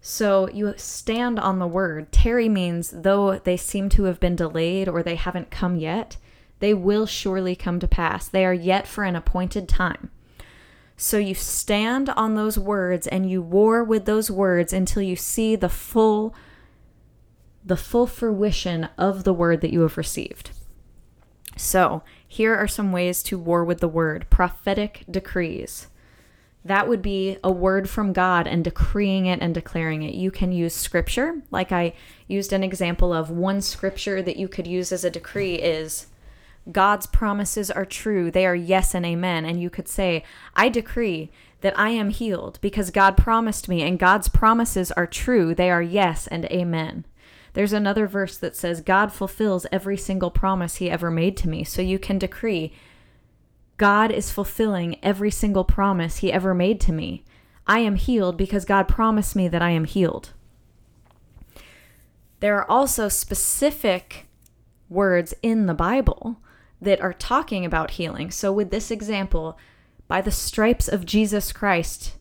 So 0.00 0.48
you 0.50 0.72
stand 0.76 1.40
on 1.40 1.58
the 1.58 1.66
word. 1.66 2.12
Tarry 2.12 2.48
means 2.48 2.92
though 2.94 3.40
they 3.40 3.56
seem 3.56 3.88
to 3.90 4.04
have 4.04 4.20
been 4.20 4.36
delayed 4.36 4.88
or 4.88 5.02
they 5.02 5.16
haven't 5.16 5.50
come 5.50 5.74
yet, 5.74 6.16
they 6.58 6.74
will 6.74 7.06
surely 7.06 7.54
come 7.54 7.78
to 7.80 7.88
pass. 7.88 8.28
They 8.28 8.44
are 8.44 8.54
yet 8.54 8.86
for 8.86 9.04
an 9.04 9.16
appointed 9.16 9.68
time. 9.68 10.10
So 10.96 11.18
you 11.18 11.34
stand 11.34 12.08
on 12.10 12.34
those 12.34 12.58
words 12.58 13.06
and 13.06 13.30
you 13.30 13.42
war 13.42 13.84
with 13.84 14.06
those 14.06 14.30
words 14.30 14.72
until 14.72 15.02
you 15.02 15.16
see 15.16 15.56
the 15.56 15.68
full 15.68 16.34
the 17.64 17.76
full 17.76 18.06
fruition 18.06 18.88
of 18.96 19.24
the 19.24 19.34
word 19.34 19.60
that 19.60 19.72
you 19.72 19.80
have 19.80 19.96
received. 19.96 20.50
So, 21.56 22.04
here 22.28 22.54
are 22.54 22.68
some 22.68 22.92
ways 22.92 23.24
to 23.24 23.38
war 23.38 23.64
with 23.64 23.80
the 23.80 23.88
word 23.88 24.26
prophetic 24.30 25.04
decrees. 25.10 25.88
That 26.64 26.88
would 26.88 27.02
be 27.02 27.38
a 27.42 27.50
word 27.50 27.88
from 27.88 28.12
God 28.12 28.46
and 28.46 28.62
decreeing 28.62 29.26
it 29.26 29.40
and 29.40 29.52
declaring 29.52 30.02
it. 30.02 30.14
You 30.14 30.30
can 30.30 30.52
use 30.52 30.74
scripture, 30.74 31.42
like 31.50 31.72
I 31.72 31.94
used 32.28 32.52
an 32.52 32.62
example 32.62 33.12
of 33.12 33.30
one 33.30 33.60
scripture 33.60 34.22
that 34.22 34.36
you 34.36 34.46
could 34.46 34.66
use 34.66 34.92
as 34.92 35.04
a 35.04 35.10
decree 35.10 35.56
is 35.56 36.06
God's 36.70 37.06
promises 37.06 37.70
are 37.70 37.84
true. 37.84 38.30
They 38.30 38.46
are 38.46 38.54
yes 38.54 38.94
and 38.94 39.06
amen. 39.06 39.44
And 39.44 39.60
you 39.60 39.70
could 39.70 39.88
say, 39.88 40.24
I 40.54 40.68
decree 40.68 41.30
that 41.60 41.78
I 41.78 41.90
am 41.90 42.10
healed 42.10 42.58
because 42.60 42.90
God 42.90 43.16
promised 43.16 43.68
me, 43.68 43.82
and 43.82 43.98
God's 43.98 44.28
promises 44.28 44.92
are 44.92 45.06
true. 45.06 45.54
They 45.54 45.70
are 45.70 45.82
yes 45.82 46.26
and 46.26 46.44
amen. 46.46 47.06
There's 47.54 47.72
another 47.72 48.06
verse 48.06 48.36
that 48.36 48.54
says, 48.54 48.80
God 48.82 49.12
fulfills 49.12 49.66
every 49.72 49.96
single 49.96 50.30
promise 50.30 50.76
he 50.76 50.90
ever 50.90 51.10
made 51.10 51.36
to 51.38 51.48
me. 51.48 51.64
So 51.64 51.80
you 51.80 51.98
can 51.98 52.18
decree, 52.18 52.72
God 53.78 54.10
is 54.12 54.30
fulfilling 54.30 54.98
every 55.02 55.30
single 55.30 55.64
promise 55.64 56.18
he 56.18 56.32
ever 56.32 56.52
made 56.52 56.80
to 56.82 56.92
me. 56.92 57.24
I 57.66 57.78
am 57.78 57.96
healed 57.96 58.36
because 58.36 58.64
God 58.64 58.88
promised 58.88 59.34
me 59.34 59.48
that 59.48 59.62
I 59.62 59.70
am 59.70 59.84
healed. 59.84 60.32
There 62.40 62.56
are 62.56 62.70
also 62.70 63.08
specific 63.08 64.26
words 64.88 65.34
in 65.42 65.66
the 65.66 65.74
Bible 65.74 66.40
that 66.80 67.00
are 67.00 67.12
talking 67.12 67.64
about 67.64 67.92
healing. 67.92 68.30
So, 68.30 68.52
with 68.52 68.70
this 68.70 68.90
example, 68.90 69.58
by 70.08 70.20
the 70.20 70.30
stripes 70.30 70.88
of 70.88 71.06
Jesus 71.06 71.52
Christ, 71.52 72.14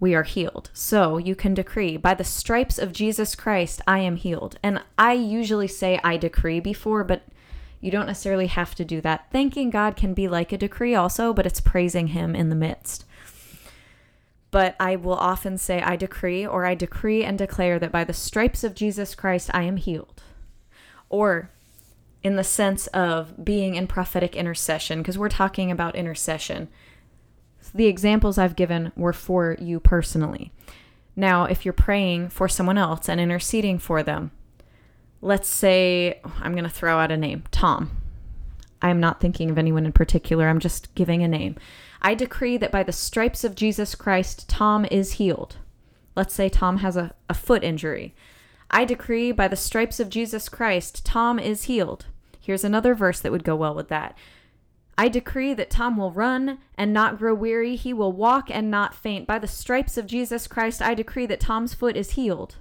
we 0.00 0.14
are 0.14 0.24
healed. 0.24 0.70
So, 0.72 1.18
you 1.18 1.34
can 1.34 1.54
decree, 1.54 1.96
by 1.96 2.14
the 2.14 2.24
stripes 2.24 2.78
of 2.78 2.92
Jesus 2.92 3.34
Christ, 3.34 3.80
I 3.86 4.00
am 4.00 4.16
healed. 4.16 4.58
And 4.62 4.82
I 4.96 5.12
usually 5.12 5.68
say 5.68 6.00
I 6.02 6.16
decree 6.16 6.60
before, 6.60 7.04
but 7.04 7.22
you 7.80 7.90
don't 7.90 8.06
necessarily 8.06 8.48
have 8.48 8.74
to 8.76 8.84
do 8.84 9.00
that. 9.02 9.30
Thanking 9.30 9.70
God 9.70 9.96
can 9.96 10.14
be 10.14 10.28
like 10.28 10.52
a 10.52 10.58
decree 10.58 10.94
also, 10.94 11.32
but 11.32 11.46
it's 11.46 11.60
praising 11.60 12.08
Him 12.08 12.34
in 12.34 12.48
the 12.48 12.56
midst. 12.56 13.04
But 14.50 14.76
I 14.80 14.96
will 14.96 15.14
often 15.14 15.58
say, 15.58 15.82
I 15.82 15.96
decree, 15.96 16.46
or 16.46 16.64
I 16.64 16.74
decree 16.74 17.22
and 17.22 17.38
declare 17.38 17.78
that 17.78 17.92
by 17.92 18.04
the 18.04 18.14
stripes 18.14 18.64
of 18.64 18.74
Jesus 18.74 19.14
Christ, 19.14 19.50
I 19.52 19.64
am 19.64 19.76
healed. 19.76 20.22
Or 21.10 21.50
in 22.22 22.36
the 22.36 22.44
sense 22.44 22.86
of 22.88 23.44
being 23.44 23.74
in 23.74 23.86
prophetic 23.86 24.34
intercession, 24.34 24.98
because 24.98 25.18
we're 25.18 25.28
talking 25.28 25.70
about 25.70 25.94
intercession. 25.94 26.68
The 27.74 27.86
examples 27.86 28.38
I've 28.38 28.56
given 28.56 28.92
were 28.96 29.12
for 29.12 29.56
you 29.60 29.78
personally. 29.78 30.52
Now, 31.14 31.44
if 31.44 31.64
you're 31.64 31.72
praying 31.72 32.30
for 32.30 32.48
someone 32.48 32.78
else 32.78 33.08
and 33.08 33.20
interceding 33.20 33.78
for 33.78 34.02
them, 34.02 34.30
let's 35.20 35.48
say 35.48 36.20
I'm 36.40 36.52
going 36.52 36.64
to 36.64 36.70
throw 36.70 36.98
out 36.98 37.12
a 37.12 37.16
name 37.16 37.44
Tom. 37.50 37.90
I'm 38.80 39.00
not 39.00 39.20
thinking 39.20 39.50
of 39.50 39.58
anyone 39.58 39.84
in 39.84 39.92
particular, 39.92 40.48
I'm 40.48 40.60
just 40.60 40.94
giving 40.94 41.22
a 41.22 41.28
name. 41.28 41.56
I 42.00 42.14
decree 42.14 42.56
that 42.58 42.70
by 42.70 42.84
the 42.84 42.92
stripes 42.92 43.42
of 43.42 43.56
Jesus 43.56 43.96
Christ, 43.96 44.48
Tom 44.48 44.86
is 44.90 45.14
healed. 45.14 45.56
Let's 46.14 46.34
say 46.34 46.48
Tom 46.48 46.78
has 46.78 46.96
a, 46.96 47.12
a 47.28 47.34
foot 47.34 47.64
injury. 47.64 48.14
I 48.70 48.84
decree 48.84 49.32
by 49.32 49.48
the 49.48 49.56
stripes 49.56 49.98
of 49.98 50.10
Jesus 50.10 50.48
Christ, 50.48 51.04
Tom 51.04 51.38
is 51.38 51.64
healed. 51.64 52.06
Here's 52.40 52.64
another 52.64 52.94
verse 52.94 53.20
that 53.20 53.32
would 53.32 53.44
go 53.44 53.56
well 53.56 53.74
with 53.74 53.88
that. 53.88 54.16
I 54.96 55.08
decree 55.08 55.54
that 55.54 55.70
Tom 55.70 55.96
will 55.96 56.10
run 56.10 56.58
and 56.76 56.92
not 56.92 57.18
grow 57.18 57.32
weary. 57.32 57.76
He 57.76 57.92
will 57.92 58.12
walk 58.12 58.50
and 58.50 58.70
not 58.70 58.94
faint. 58.94 59.26
By 59.26 59.38
the 59.38 59.46
stripes 59.46 59.96
of 59.96 60.06
Jesus 60.06 60.48
Christ, 60.48 60.82
I 60.82 60.94
decree 60.94 61.26
that 61.26 61.40
Tom's 61.40 61.72
foot 61.72 61.96
is 61.96 62.12
healed. 62.12 62.56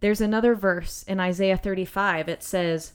There's 0.00 0.20
another 0.20 0.54
verse 0.54 1.02
in 1.04 1.18
Isaiah 1.18 1.56
35. 1.56 2.28
It 2.28 2.42
says, 2.42 2.92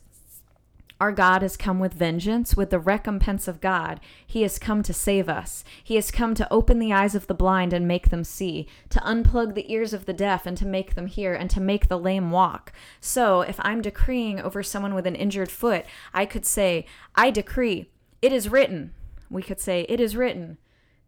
our 1.00 1.12
God 1.12 1.42
has 1.42 1.58
come 1.58 1.80
with 1.80 1.94
vengeance, 1.94 2.56
with 2.56 2.70
the 2.70 2.80
recompense 2.80 3.50
of 3.50 3.60
God. 3.60 4.00
He 4.26 4.44
has 4.44 4.58
come 4.58 4.82
to 4.84 4.94
save 4.94 5.28
us. 5.28 5.66
He 5.84 5.96
has 5.96 6.10
come 6.10 6.36
to 6.36 6.52
open 6.52 6.80
the 6.80 6.94
eyes 6.94 7.16
of 7.16 7.28
the 7.28 7.34
blind 7.34 7.74
and 7.74 7.86
make 7.88 8.10
them 8.10 8.24
see, 8.24 8.68
to 8.90 9.00
unplug 9.00 9.56
the 9.56 9.72
ears 9.72 9.94
of 9.94 10.06
the 10.06 10.14
deaf 10.14 10.46
and 10.46 10.58
to 10.58 10.66
make 10.66 10.96
them 10.96 11.08
hear, 11.08 11.34
and 11.34 11.50
to 11.50 11.60
make 11.60 11.90
the 11.90 12.00
lame 12.00 12.32
walk. 12.32 12.72
So, 13.02 13.42
if 13.42 13.60
I'm 13.60 13.82
decreeing 13.82 14.40
over 14.40 14.64
someone 14.64 14.96
with 14.96 15.06
an 15.06 15.16
injured 15.16 15.52
foot, 15.52 15.86
I 16.14 16.26
could 16.26 16.46
say, 16.46 16.86
I 17.14 17.30
decree, 17.30 17.92
it 18.22 18.32
is 18.32 18.48
written. 18.48 18.94
We 19.30 19.44
could 19.44 19.60
say, 19.60 19.86
it 19.90 20.00
is 20.00 20.16
written. 20.16 20.58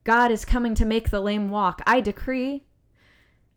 God 0.04 0.32
is 0.32 0.44
coming 0.44 0.76
to 0.76 0.86
make 0.86 1.12
the 1.12 1.22
lame 1.22 1.50
walk. 1.50 1.82
I 1.88 2.02
decree 2.02 2.66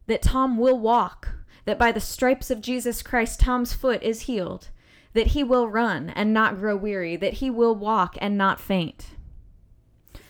that 0.06 0.22
Tom 0.22 0.58
will 0.58 0.78
walk, 0.78 1.34
that 1.64 1.78
by 1.78 1.90
the 1.90 2.00
stripes 2.00 2.50
of 2.50 2.60
Jesus 2.60 3.02
Christ, 3.02 3.40
Tom's 3.40 3.72
foot 3.72 4.02
is 4.02 4.22
healed 4.22 4.68
that 5.12 5.28
he 5.28 5.42
will 5.42 5.68
run 5.68 6.10
and 6.10 6.32
not 6.32 6.58
grow 6.58 6.76
weary, 6.76 7.16
that 7.16 7.34
he 7.34 7.50
will 7.50 7.74
walk 7.74 8.16
and 8.20 8.38
not 8.38 8.60
faint. 8.60 9.10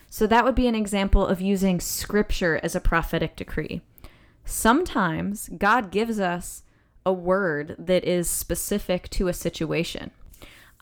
So 0.09 0.27
that 0.27 0.45
would 0.45 0.55
be 0.55 0.67
an 0.67 0.75
example 0.75 1.27
of 1.27 1.41
using 1.41 1.81
scripture 1.81 2.59
as 2.63 2.75
a 2.75 2.81
prophetic 2.81 3.37
decree. 3.37 3.83
Sometimes 4.45 5.49
God 5.57 5.91
gives 5.91 6.19
us 6.19 6.65
a 7.07 7.13
word 7.13 7.77
that 7.79 8.05
is 8.05 8.29
specific 8.29 9.09
to 9.11 9.29
a 9.29 9.33
situation. 9.33 10.11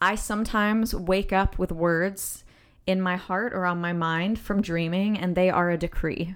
I 0.00 0.14
sometimes 0.14 0.94
wake 0.94 1.32
up 1.32 1.58
with 1.58 1.72
words 1.72 2.44
in 2.86 3.00
my 3.02 3.16
heart 3.16 3.52
or 3.52 3.66
on 3.66 3.80
my 3.80 3.92
mind 3.92 4.38
from 4.38 4.62
dreaming, 4.62 5.18
and 5.18 5.34
they 5.34 5.50
are 5.50 5.70
a 5.70 5.76
decree. 5.76 6.34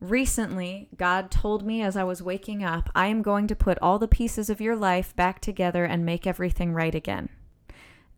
Recently, 0.00 0.88
God 0.96 1.30
told 1.30 1.64
me 1.64 1.80
as 1.80 1.96
I 1.96 2.04
was 2.04 2.22
waking 2.22 2.62
up, 2.62 2.90
I 2.94 3.06
am 3.06 3.22
going 3.22 3.46
to 3.46 3.56
put 3.56 3.78
all 3.80 3.98
the 3.98 4.06
pieces 4.06 4.50
of 4.50 4.60
your 4.60 4.76
life 4.76 5.16
back 5.16 5.40
together 5.40 5.84
and 5.84 6.04
make 6.04 6.26
everything 6.26 6.72
right 6.72 6.94
again. 6.94 7.30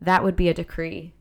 That 0.01 0.23
would 0.23 0.35
be 0.35 0.49
a 0.49 0.53
decree. 0.53 1.13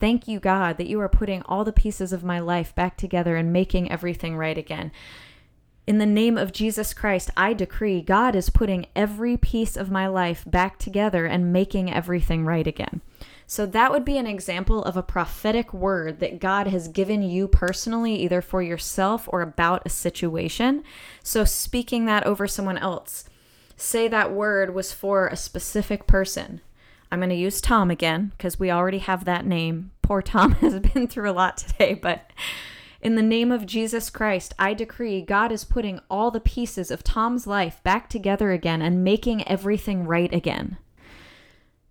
Thank 0.00 0.26
you, 0.26 0.40
God, 0.40 0.78
that 0.78 0.88
you 0.88 1.00
are 1.00 1.08
putting 1.08 1.42
all 1.42 1.64
the 1.64 1.72
pieces 1.72 2.12
of 2.12 2.24
my 2.24 2.38
life 2.38 2.74
back 2.74 2.96
together 2.96 3.36
and 3.36 3.52
making 3.52 3.90
everything 3.90 4.36
right 4.36 4.56
again. 4.56 4.90
In 5.86 5.98
the 5.98 6.06
name 6.06 6.36
of 6.36 6.52
Jesus 6.52 6.92
Christ, 6.92 7.30
I 7.36 7.52
decree 7.52 8.02
God 8.02 8.34
is 8.34 8.50
putting 8.50 8.86
every 8.96 9.36
piece 9.36 9.76
of 9.76 9.90
my 9.90 10.06
life 10.06 10.44
back 10.46 10.78
together 10.78 11.26
and 11.26 11.52
making 11.52 11.92
everything 11.92 12.44
right 12.44 12.66
again. 12.66 13.02
So 13.46 13.64
that 13.66 13.92
would 13.92 14.04
be 14.04 14.18
an 14.18 14.26
example 14.26 14.82
of 14.82 14.96
a 14.96 15.02
prophetic 15.02 15.72
word 15.72 16.18
that 16.20 16.40
God 16.40 16.66
has 16.66 16.88
given 16.88 17.22
you 17.22 17.46
personally, 17.46 18.16
either 18.16 18.42
for 18.42 18.60
yourself 18.60 19.28
or 19.30 19.40
about 19.40 19.82
a 19.86 19.90
situation. 19.90 20.82
So 21.22 21.44
speaking 21.44 22.06
that 22.06 22.26
over 22.26 22.48
someone 22.48 22.78
else. 22.78 23.24
Say 23.76 24.08
that 24.08 24.32
word 24.32 24.74
was 24.74 24.92
for 24.92 25.28
a 25.28 25.36
specific 25.36 26.06
person. 26.06 26.60
I'm 27.12 27.20
going 27.20 27.30
to 27.30 27.36
use 27.36 27.60
Tom 27.60 27.90
again 27.90 28.32
because 28.36 28.58
we 28.58 28.70
already 28.70 28.98
have 28.98 29.24
that 29.24 29.46
name. 29.46 29.92
Poor 30.02 30.22
Tom 30.22 30.52
has 30.60 30.80
been 30.80 31.06
through 31.06 31.30
a 31.30 31.32
lot 31.32 31.56
today, 31.56 31.94
but 31.94 32.32
In 33.06 33.14
the 33.14 33.22
name 33.22 33.52
of 33.52 33.66
Jesus 33.66 34.10
Christ, 34.10 34.52
I 34.58 34.74
decree 34.74 35.22
God 35.22 35.52
is 35.52 35.62
putting 35.64 36.00
all 36.10 36.32
the 36.32 36.40
pieces 36.40 36.90
of 36.90 37.04
Tom's 37.04 37.46
life 37.46 37.80
back 37.84 38.08
together 38.08 38.50
again 38.50 38.82
and 38.82 39.04
making 39.04 39.46
everything 39.46 40.06
right 40.06 40.34
again. 40.34 40.78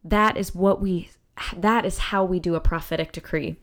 That 0.03 0.35
is 0.35 0.53
what 0.53 0.81
we 0.81 1.11
that 1.55 1.85
is 1.85 1.97
how 1.97 2.23
we 2.23 2.39
do 2.39 2.55
a 2.55 2.61
prophetic 2.61 3.11
decree. 3.11 3.57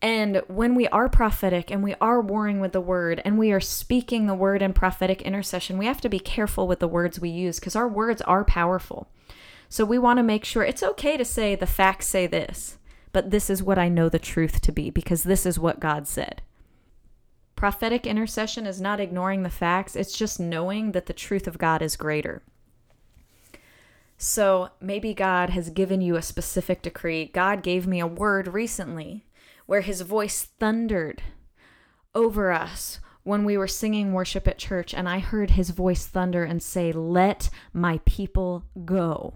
And 0.00 0.42
when 0.46 0.74
we 0.74 0.86
are 0.88 1.08
prophetic 1.08 1.70
and 1.70 1.82
we 1.82 1.94
are 2.00 2.20
warring 2.20 2.60
with 2.60 2.72
the 2.72 2.80
word 2.80 3.20
and 3.24 3.36
we 3.36 3.50
are 3.50 3.60
speaking 3.60 4.26
the 4.26 4.34
word 4.34 4.62
in 4.62 4.72
prophetic 4.72 5.22
intercession, 5.22 5.76
we 5.76 5.86
have 5.86 6.00
to 6.02 6.08
be 6.08 6.20
careful 6.20 6.68
with 6.68 6.78
the 6.78 6.86
words 6.86 7.18
we 7.18 7.30
use 7.30 7.58
because 7.58 7.74
our 7.74 7.88
words 7.88 8.22
are 8.22 8.44
powerful. 8.44 9.08
So 9.68 9.84
we 9.84 9.98
want 9.98 10.18
to 10.18 10.22
make 10.22 10.44
sure 10.44 10.62
it's 10.62 10.82
okay 10.82 11.16
to 11.16 11.24
say 11.24 11.54
the 11.54 11.66
facts 11.66 12.06
say 12.06 12.26
this, 12.26 12.78
but 13.12 13.30
this 13.30 13.50
is 13.50 13.62
what 13.62 13.78
I 13.78 13.88
know 13.88 14.08
the 14.08 14.20
truth 14.20 14.60
to 14.62 14.72
be 14.72 14.88
because 14.88 15.24
this 15.24 15.44
is 15.44 15.58
what 15.58 15.80
God 15.80 16.06
said. 16.06 16.42
Prophetic 17.56 18.06
intercession 18.06 18.68
is 18.68 18.80
not 18.80 19.00
ignoring 19.00 19.42
the 19.42 19.50
facts, 19.50 19.96
it's 19.96 20.16
just 20.16 20.38
knowing 20.38 20.92
that 20.92 21.06
the 21.06 21.12
truth 21.12 21.48
of 21.48 21.58
God 21.58 21.82
is 21.82 21.96
greater. 21.96 22.42
So 24.20 24.70
maybe 24.80 25.14
God 25.14 25.50
has 25.50 25.70
given 25.70 26.00
you 26.00 26.16
a 26.16 26.22
specific 26.22 26.82
decree. 26.82 27.30
God 27.32 27.62
gave 27.62 27.86
me 27.86 28.00
a 28.00 28.06
word 28.06 28.48
recently 28.48 29.24
where 29.66 29.80
his 29.80 30.00
voice 30.00 30.42
thundered 30.58 31.22
over 32.16 32.50
us 32.50 32.98
when 33.22 33.44
we 33.44 33.56
were 33.56 33.68
singing 33.68 34.12
worship 34.12 34.48
at 34.48 34.58
church, 34.58 34.92
and 34.92 35.08
I 35.08 35.20
heard 35.20 35.50
his 35.50 35.70
voice 35.70 36.06
thunder 36.06 36.42
and 36.42 36.60
say, 36.62 36.90
Let 36.90 37.48
my 37.72 38.00
people 38.06 38.64
go. 38.84 39.34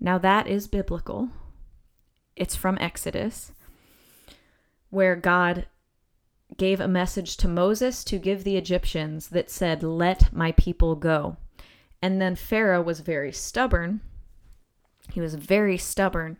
Now 0.00 0.18
that 0.18 0.48
is 0.48 0.66
biblical. 0.66 1.28
It's 2.34 2.56
from 2.56 2.78
Exodus, 2.80 3.52
where 4.88 5.14
God 5.14 5.66
gave 6.56 6.80
a 6.80 6.88
message 6.88 7.36
to 7.36 7.48
Moses 7.48 8.02
to 8.04 8.18
give 8.18 8.42
the 8.42 8.56
Egyptians 8.56 9.28
that 9.28 9.50
said, 9.50 9.82
Let 9.84 10.32
my 10.32 10.52
people 10.52 10.96
go. 10.96 11.36
And 12.02 12.20
then 12.20 12.34
Pharaoh 12.34 12.82
was 12.82 13.00
very 13.00 13.32
stubborn. 13.32 14.00
He 15.12 15.20
was 15.20 15.34
very 15.34 15.76
stubborn, 15.76 16.38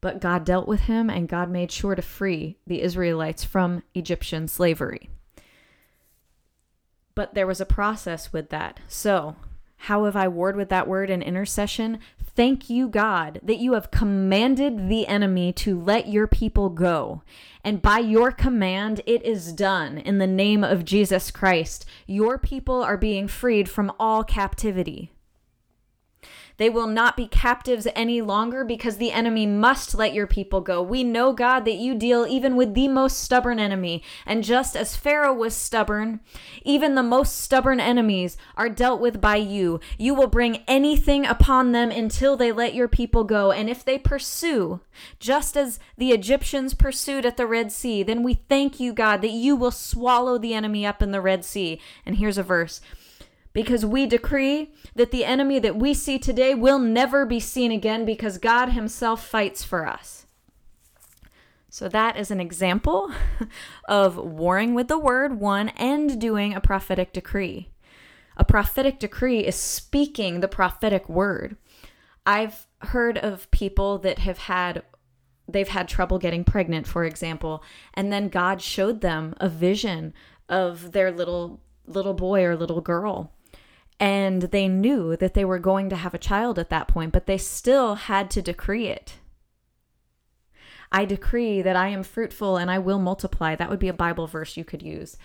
but 0.00 0.20
God 0.20 0.44
dealt 0.44 0.68
with 0.68 0.82
him 0.82 1.10
and 1.10 1.28
God 1.28 1.50
made 1.50 1.72
sure 1.72 1.94
to 1.94 2.02
free 2.02 2.58
the 2.66 2.82
Israelites 2.82 3.44
from 3.44 3.82
Egyptian 3.94 4.46
slavery. 4.46 5.10
But 7.14 7.34
there 7.34 7.46
was 7.46 7.60
a 7.60 7.66
process 7.66 8.32
with 8.32 8.50
that. 8.50 8.80
So, 8.86 9.36
how 9.84 10.04
have 10.04 10.14
I 10.14 10.28
warred 10.28 10.56
with 10.56 10.68
that 10.68 10.86
word 10.86 11.08
in 11.08 11.22
intercession? 11.22 12.00
Thank 12.36 12.68
you, 12.68 12.86
God, 12.86 13.40
that 13.42 13.56
you 13.56 13.72
have 13.72 13.90
commanded 13.90 14.90
the 14.90 15.06
enemy 15.06 15.54
to 15.54 15.80
let 15.80 16.06
your 16.06 16.26
people 16.26 16.68
go. 16.68 17.22
And 17.64 17.80
by 17.80 18.00
your 18.00 18.30
command, 18.30 19.00
it 19.06 19.24
is 19.24 19.54
done 19.54 19.96
in 19.96 20.18
the 20.18 20.26
name 20.26 20.62
of 20.62 20.84
Jesus 20.84 21.30
Christ. 21.30 21.86
Your 22.06 22.36
people 22.36 22.82
are 22.82 22.98
being 22.98 23.26
freed 23.26 23.70
from 23.70 23.90
all 23.98 24.22
captivity. 24.22 25.12
They 26.60 26.68
will 26.68 26.88
not 26.88 27.16
be 27.16 27.26
captives 27.26 27.86
any 27.96 28.20
longer 28.20 28.66
because 28.66 28.98
the 28.98 29.12
enemy 29.12 29.46
must 29.46 29.94
let 29.94 30.12
your 30.12 30.26
people 30.26 30.60
go. 30.60 30.82
We 30.82 31.02
know, 31.02 31.32
God, 31.32 31.64
that 31.64 31.78
you 31.78 31.94
deal 31.94 32.26
even 32.28 32.54
with 32.54 32.74
the 32.74 32.86
most 32.86 33.18
stubborn 33.20 33.58
enemy. 33.58 34.02
And 34.26 34.44
just 34.44 34.76
as 34.76 34.94
Pharaoh 34.94 35.32
was 35.32 35.56
stubborn, 35.56 36.20
even 36.62 36.96
the 36.96 37.02
most 37.02 37.38
stubborn 37.38 37.80
enemies 37.80 38.36
are 38.58 38.68
dealt 38.68 39.00
with 39.00 39.22
by 39.22 39.36
you. 39.36 39.80
You 39.96 40.14
will 40.14 40.26
bring 40.26 40.58
anything 40.68 41.24
upon 41.24 41.72
them 41.72 41.90
until 41.90 42.36
they 42.36 42.52
let 42.52 42.74
your 42.74 42.88
people 42.88 43.24
go. 43.24 43.50
And 43.52 43.70
if 43.70 43.82
they 43.82 43.96
pursue, 43.96 44.80
just 45.18 45.56
as 45.56 45.78
the 45.96 46.10
Egyptians 46.10 46.74
pursued 46.74 47.24
at 47.24 47.38
the 47.38 47.46
Red 47.46 47.72
Sea, 47.72 48.02
then 48.02 48.22
we 48.22 48.34
thank 48.34 48.78
you, 48.78 48.92
God, 48.92 49.22
that 49.22 49.30
you 49.30 49.56
will 49.56 49.70
swallow 49.70 50.36
the 50.36 50.52
enemy 50.52 50.84
up 50.84 51.00
in 51.00 51.10
the 51.10 51.22
Red 51.22 51.42
Sea. 51.42 51.80
And 52.04 52.18
here's 52.18 52.36
a 52.36 52.42
verse 52.42 52.82
because 53.52 53.84
we 53.84 54.06
decree 54.06 54.72
that 54.94 55.10
the 55.10 55.24
enemy 55.24 55.58
that 55.58 55.76
we 55.76 55.94
see 55.94 56.18
today 56.18 56.54
will 56.54 56.78
never 56.78 57.26
be 57.26 57.40
seen 57.40 57.72
again 57.72 58.04
because 58.04 58.38
God 58.38 58.70
Himself 58.70 59.26
fights 59.26 59.64
for 59.64 59.86
us. 59.86 60.26
So, 61.68 61.88
that 61.88 62.16
is 62.16 62.30
an 62.30 62.40
example 62.40 63.12
of 63.88 64.16
warring 64.16 64.74
with 64.74 64.88
the 64.88 64.98
word, 64.98 65.38
one, 65.38 65.68
and 65.70 66.20
doing 66.20 66.52
a 66.52 66.60
prophetic 66.60 67.12
decree. 67.12 67.70
A 68.36 68.44
prophetic 68.44 68.98
decree 68.98 69.40
is 69.40 69.54
speaking 69.54 70.40
the 70.40 70.48
prophetic 70.48 71.08
word. 71.08 71.56
I've 72.26 72.66
heard 72.82 73.18
of 73.18 73.50
people 73.50 73.98
that 73.98 74.20
have 74.20 74.38
had 74.38 74.82
they've 75.46 75.68
had 75.68 75.88
trouble 75.88 76.18
getting 76.18 76.44
pregnant 76.44 76.86
for 76.86 77.04
example 77.04 77.62
and 77.94 78.12
then 78.12 78.28
God 78.28 78.62
showed 78.62 79.00
them 79.00 79.34
a 79.40 79.48
vision 79.48 80.14
of 80.48 80.92
their 80.92 81.10
little 81.10 81.60
little 81.86 82.14
boy 82.14 82.44
or 82.44 82.56
little 82.56 82.80
girl 82.80 83.32
and 84.00 84.42
they 84.44 84.66
knew 84.66 85.14
that 85.14 85.34
they 85.34 85.44
were 85.44 85.58
going 85.58 85.90
to 85.90 85.96
have 85.96 86.14
a 86.14 86.18
child 86.18 86.58
at 86.58 86.70
that 86.70 86.88
point, 86.88 87.12
but 87.12 87.26
they 87.26 87.36
still 87.36 87.96
had 87.96 88.30
to 88.30 88.40
decree 88.40 88.86
it. 88.86 89.18
I 90.90 91.04
decree 91.04 91.60
that 91.60 91.76
I 91.76 91.88
am 91.88 92.02
fruitful 92.02 92.56
and 92.56 92.70
I 92.70 92.78
will 92.78 92.98
multiply. 92.98 93.54
That 93.54 93.68
would 93.68 93.78
be 93.78 93.88
a 93.88 93.92
Bible 93.92 94.26
verse 94.26 94.56
you 94.56 94.64
could 94.64 94.82
use. 94.82 95.18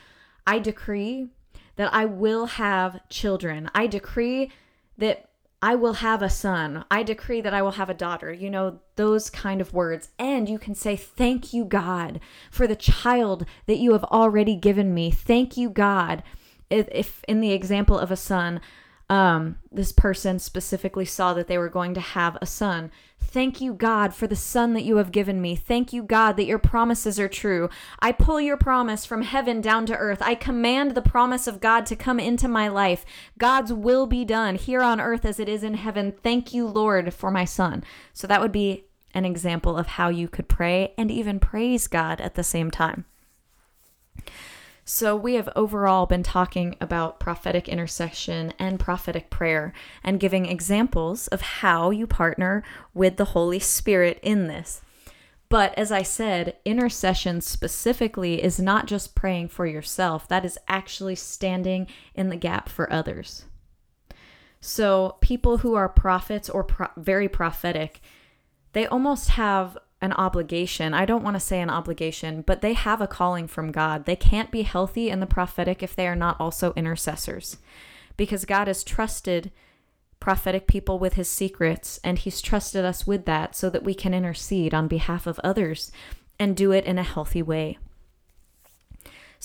I 0.45 0.59
decree 0.59 1.29
that 1.77 1.91
I 1.93 2.05
will 2.05 2.45
have 2.45 2.99
children. 3.09 3.71
I 3.73 3.87
decree 3.87 4.51
that 4.97 5.29
I 5.61 5.75
will 5.75 5.93
have 5.93 6.21
a 6.21 6.29
son. 6.29 6.83
I 6.91 7.01
decree 7.01 7.41
that 7.41 7.53
I 7.53 7.61
will 7.61 7.71
have 7.71 7.89
a 7.89 7.95
daughter. 7.95 8.31
You 8.31 8.49
know, 8.49 8.81
those 8.97 9.29
kind 9.29 9.61
of 9.61 9.73
words. 9.73 10.09
And 10.19 10.47
you 10.47 10.59
can 10.59 10.75
say, 10.75 10.95
Thank 10.95 11.53
you, 11.53 11.65
God, 11.65 12.19
for 12.51 12.67
the 12.67 12.75
child 12.75 13.45
that 13.65 13.77
you 13.77 13.93
have 13.93 14.03
already 14.03 14.55
given 14.55 14.93
me. 14.93 15.09
Thank 15.09 15.57
you, 15.57 15.69
God 15.69 16.21
if, 16.69 16.87
if 16.91 17.23
in 17.27 17.41
the 17.41 17.51
example 17.51 17.97
of 17.97 18.11
a 18.11 18.15
son, 18.15 18.61
um, 19.09 19.57
this 19.71 19.91
person 19.91 20.39
specifically 20.39 21.05
saw 21.05 21.33
that 21.33 21.47
they 21.47 21.57
were 21.57 21.69
going 21.69 21.93
to 21.93 22.01
have 22.01 22.37
a 22.41 22.45
son. 22.45 22.91
Thank 23.19 23.59
you, 23.61 23.73
God, 23.73 24.15
for 24.15 24.27
the 24.27 24.35
son 24.35 24.73
that 24.73 24.83
you 24.83 24.97
have 24.97 25.11
given 25.11 25.41
me. 25.41 25.55
Thank 25.55 25.93
you, 25.93 26.01
God, 26.01 26.37
that 26.37 26.45
your 26.45 26.57
promises 26.57 27.19
are 27.19 27.27
true. 27.27 27.69
I 27.99 28.11
pull 28.11 28.39
your 28.39 28.57
promise 28.57 29.05
from 29.05 29.23
heaven 29.23 29.61
down 29.61 29.85
to 29.87 29.95
earth. 29.95 30.21
I 30.21 30.35
command 30.35 30.91
the 30.91 31.01
promise 31.01 31.45
of 31.45 31.59
God 31.59 31.85
to 31.87 31.95
come 31.95 32.19
into 32.19 32.47
my 32.47 32.67
life. 32.67 33.05
God's 33.37 33.73
will 33.73 34.07
be 34.07 34.25
done 34.25 34.55
here 34.55 34.81
on 34.81 35.01
earth 35.01 35.25
as 35.25 35.39
it 35.39 35.49
is 35.49 35.63
in 35.63 35.75
heaven. 35.75 36.13
Thank 36.23 36.53
you, 36.53 36.65
Lord, 36.65 37.13
for 37.13 37.29
my 37.29 37.45
son. 37.45 37.83
So 38.13 38.25
that 38.27 38.41
would 38.41 38.51
be 38.51 38.85
an 39.13 39.25
example 39.25 39.77
of 39.77 39.87
how 39.87 40.09
you 40.09 40.27
could 40.27 40.47
pray 40.47 40.93
and 40.97 41.11
even 41.11 41.39
praise 41.39 41.87
God 41.87 42.21
at 42.21 42.35
the 42.35 42.43
same 42.43 42.71
time. 42.71 43.05
So, 44.87 45.15
we 45.15 45.33
have 45.33 45.49
overall 45.55 46.05
been 46.05 46.21
talking 46.21 46.75
about 46.79 47.19
prophetic 47.19 47.67
intercession 47.67 48.53
and 48.59 48.79
prophetic 48.79 49.31
prayer 49.31 49.73
and 50.03 50.19
giving 50.19 50.45
examples 50.45 51.27
of 51.29 51.41
how 51.41 51.89
you 51.89 52.05
partner 52.05 52.63
with 52.93 53.17
the 53.17 53.25
Holy 53.25 53.57
Spirit 53.57 54.19
in 54.21 54.45
this. 54.45 54.83
But 55.49 55.75
as 55.75 55.91
I 55.91 56.03
said, 56.03 56.57
intercession 56.65 57.41
specifically 57.41 58.43
is 58.43 58.59
not 58.59 58.85
just 58.85 59.15
praying 59.15 59.47
for 59.47 59.65
yourself, 59.65 60.27
that 60.27 60.45
is 60.45 60.59
actually 60.67 61.15
standing 61.15 61.87
in 62.13 62.29
the 62.29 62.35
gap 62.35 62.69
for 62.69 62.91
others. 62.93 63.45
So, 64.61 65.17
people 65.19 65.57
who 65.57 65.73
are 65.73 65.89
prophets 65.89 66.47
or 66.47 66.63
pro- 66.63 66.89
very 66.95 67.27
prophetic, 67.27 68.01
they 68.73 68.85
almost 68.85 69.29
have 69.29 69.79
an 70.01 70.13
obligation. 70.13 70.93
I 70.93 71.05
don't 71.05 71.23
want 71.23 71.35
to 71.35 71.39
say 71.39 71.61
an 71.61 71.69
obligation, 71.69 72.41
but 72.41 72.61
they 72.61 72.73
have 72.73 73.01
a 73.01 73.07
calling 73.07 73.47
from 73.47 73.71
God. 73.71 74.05
They 74.05 74.15
can't 74.15 74.51
be 74.51 74.63
healthy 74.63 75.09
in 75.09 75.19
the 75.19 75.25
prophetic 75.25 75.81
if 75.81 75.95
they 75.95 76.07
are 76.07 76.15
not 76.15 76.39
also 76.39 76.73
intercessors. 76.75 77.57
Because 78.17 78.45
God 78.45 78.67
has 78.67 78.83
trusted 78.83 79.51
prophetic 80.19 80.67
people 80.67 80.99
with 80.99 81.13
his 81.13 81.29
secrets, 81.29 81.99
and 82.03 82.17
he's 82.17 82.41
trusted 82.41 82.83
us 82.85 83.05
with 83.05 83.25
that 83.25 83.55
so 83.55 83.69
that 83.69 83.83
we 83.83 83.93
can 83.93 84.13
intercede 84.13 84.73
on 84.73 84.87
behalf 84.87 85.27
of 85.27 85.39
others 85.43 85.91
and 86.39 86.55
do 86.55 86.71
it 86.71 86.85
in 86.85 86.97
a 86.97 87.03
healthy 87.03 87.41
way. 87.41 87.77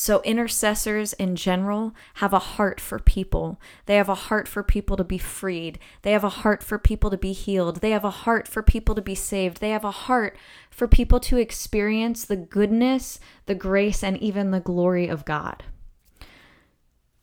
So, 0.02 0.22
intercessors 0.22 1.12
in 1.12 1.36
general 1.36 1.94
have 2.14 2.32
a 2.32 2.38
heart 2.38 2.80
for 2.80 2.98
people. 2.98 3.60
They 3.84 3.96
have 3.96 4.08
a 4.08 4.14
heart 4.14 4.48
for 4.48 4.62
people 4.62 4.96
to 4.96 5.04
be 5.04 5.18
freed. 5.18 5.78
They 6.00 6.12
have 6.12 6.24
a 6.24 6.30
heart 6.40 6.62
for 6.62 6.78
people 6.78 7.10
to 7.10 7.18
be 7.18 7.34
healed. 7.34 7.82
They 7.82 7.90
have 7.90 8.06
a 8.06 8.10
heart 8.10 8.48
for 8.48 8.62
people 8.62 8.94
to 8.94 9.02
be 9.02 9.14
saved. 9.14 9.60
They 9.60 9.68
have 9.68 9.84
a 9.84 9.90
heart 9.90 10.38
for 10.70 10.88
people 10.88 11.20
to 11.20 11.36
experience 11.36 12.24
the 12.24 12.36
goodness, 12.36 13.20
the 13.44 13.54
grace, 13.54 14.02
and 14.02 14.16
even 14.22 14.52
the 14.52 14.60
glory 14.60 15.06
of 15.06 15.26
God. 15.26 15.64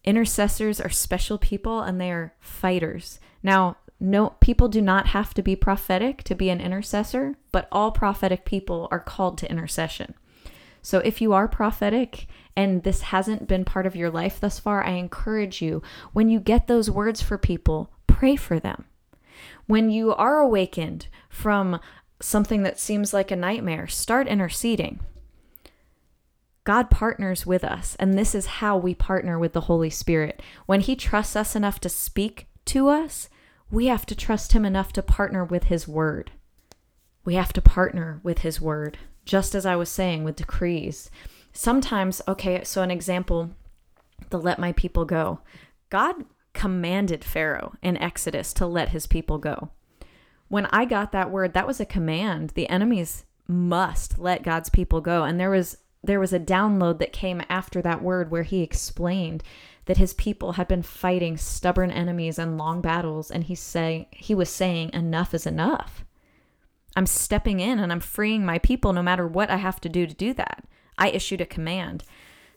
Intercessors 0.03 0.79
are 0.79 0.87
special 0.87 1.39
people 1.39 1.81
and 1.81 1.99
they 1.99 2.11
are 2.11 2.35
fighters. 2.39 3.19
Now, 3.41 3.77
no 3.99 4.35
people 4.39 4.67
do 4.67 4.83
not 4.83 5.07
have 5.07 5.33
to 5.33 5.41
be 5.41 5.55
prophetic 5.55 6.21
to 6.25 6.35
be 6.35 6.51
an 6.51 6.61
intercessor, 6.61 7.37
but 7.51 7.67
all 7.71 7.89
prophetic 7.89 8.45
people 8.45 8.87
are 8.91 8.99
called 8.99 9.39
to 9.39 9.49
intercession. 9.49 10.13
So 10.87 10.99
if 10.99 11.19
you 11.19 11.33
are 11.33 11.49
prophetic 11.49 12.27
and 12.57 12.81
this 12.81 13.03
hasn't 13.03 13.47
been 13.47 13.63
part 13.63 13.85
of 13.85 13.95
your 13.95 14.09
life 14.09 14.39
thus 14.39 14.57
far, 14.57 14.83
I 14.83 14.93
encourage 14.93 15.61
you 15.61 15.83
when 16.11 16.27
you 16.27 16.39
get 16.39 16.65
those 16.65 16.89
words 16.89 17.21
for 17.21 17.37
people, 17.37 17.93
pray 18.07 18.35
for 18.35 18.59
them. 18.59 18.85
When 19.67 19.91
you 19.91 20.15
are 20.15 20.39
awakened 20.39 21.07
from 21.29 21.79
something 22.19 22.63
that 22.63 22.79
seems 22.79 23.13
like 23.13 23.29
a 23.29 23.35
nightmare, 23.35 23.85
start 23.85 24.27
interceding. 24.27 25.01
God 26.63 26.89
partners 26.89 27.45
with 27.45 27.63
us, 27.63 27.95
and 27.99 28.17
this 28.17 28.33
is 28.33 28.47
how 28.47 28.75
we 28.75 28.95
partner 28.95 29.37
with 29.37 29.53
the 29.53 29.61
Holy 29.61 29.91
Spirit. 29.91 30.41
When 30.65 30.81
He 30.81 30.95
trusts 30.95 31.35
us 31.35 31.55
enough 31.55 31.79
to 31.81 31.89
speak 31.89 32.47
to 32.65 32.89
us, 32.89 33.29
we 33.69 33.85
have 33.85 34.07
to 34.07 34.15
trust 34.15 34.53
Him 34.53 34.65
enough 34.65 34.91
to 34.93 35.03
partner 35.03 35.45
with 35.45 35.65
His 35.65 35.87
Word. 35.87 36.31
We 37.23 37.35
have 37.35 37.53
to 37.53 37.61
partner 37.61 38.19
with 38.23 38.39
His 38.39 38.59
Word, 38.59 38.97
just 39.25 39.53
as 39.53 39.65
I 39.65 39.75
was 39.75 39.89
saying 39.89 40.23
with 40.23 40.37
decrees. 40.37 41.11
Sometimes, 41.57 42.21
okay, 42.27 42.63
so 42.63 42.83
an 42.83 42.91
example 42.91 43.49
the 44.29 44.37
let 44.37 44.59
my 44.59 44.73
people 44.73 45.05
go. 45.05 45.39
God 45.89 46.25
commanded 46.53 47.23
Pharaoh 47.23 47.73
in 47.81 47.97
Exodus 47.97 48.53
to 48.53 48.67
let 48.67 48.89
his 48.89 49.07
people 49.07 49.39
go. 49.39 49.71
When 50.49 50.67
I 50.67 50.85
got 50.85 51.11
that 51.13 51.31
word, 51.31 51.55
that 51.55 51.65
was 51.65 51.79
a 51.79 51.85
command. 51.85 52.51
The 52.51 52.69
enemies 52.69 53.25
must 53.47 54.19
let 54.19 54.43
God's 54.43 54.69
people 54.69 55.01
go. 55.01 55.23
And 55.23 55.39
there 55.39 55.49
was 55.49 55.77
there 56.03 56.19
was 56.19 56.31
a 56.31 56.39
download 56.39 56.99
that 56.99 57.11
came 57.11 57.41
after 57.49 57.81
that 57.81 58.03
word 58.03 58.29
where 58.29 58.43
he 58.43 58.61
explained 58.61 59.41
that 59.85 59.97
his 59.97 60.13
people 60.13 60.53
had 60.53 60.67
been 60.67 60.83
fighting 60.83 61.37
stubborn 61.37 61.89
enemies 61.89 62.37
and 62.37 62.59
long 62.59 62.81
battles 62.81 63.31
and 63.31 63.45
he 63.45 63.55
say 63.55 64.09
he 64.11 64.35
was 64.35 64.49
saying 64.51 64.91
enough 64.93 65.33
is 65.33 65.47
enough. 65.47 66.05
I'm 66.95 67.07
stepping 67.07 67.59
in 67.59 67.79
and 67.79 67.91
I'm 67.91 67.99
freeing 67.99 68.45
my 68.45 68.59
people 68.59 68.93
no 68.93 69.01
matter 69.01 69.27
what 69.27 69.49
I 69.49 69.57
have 69.57 69.81
to 69.81 69.89
do 69.89 70.05
to 70.05 70.13
do 70.13 70.35
that. 70.35 70.63
I 70.97 71.09
issued 71.09 71.41
a 71.41 71.45
command. 71.45 72.03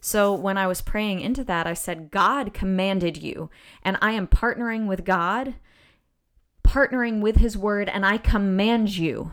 So 0.00 0.32
when 0.32 0.56
I 0.56 0.66
was 0.66 0.80
praying 0.80 1.20
into 1.20 1.44
that, 1.44 1.66
I 1.66 1.74
said, 1.74 2.10
God 2.10 2.54
commanded 2.54 3.18
you, 3.18 3.50
and 3.82 3.98
I 4.00 4.12
am 4.12 4.26
partnering 4.26 4.86
with 4.86 5.04
God, 5.04 5.54
partnering 6.64 7.20
with 7.20 7.36
His 7.36 7.56
word, 7.58 7.88
and 7.88 8.06
I 8.06 8.16
command 8.16 8.96
you 8.96 9.32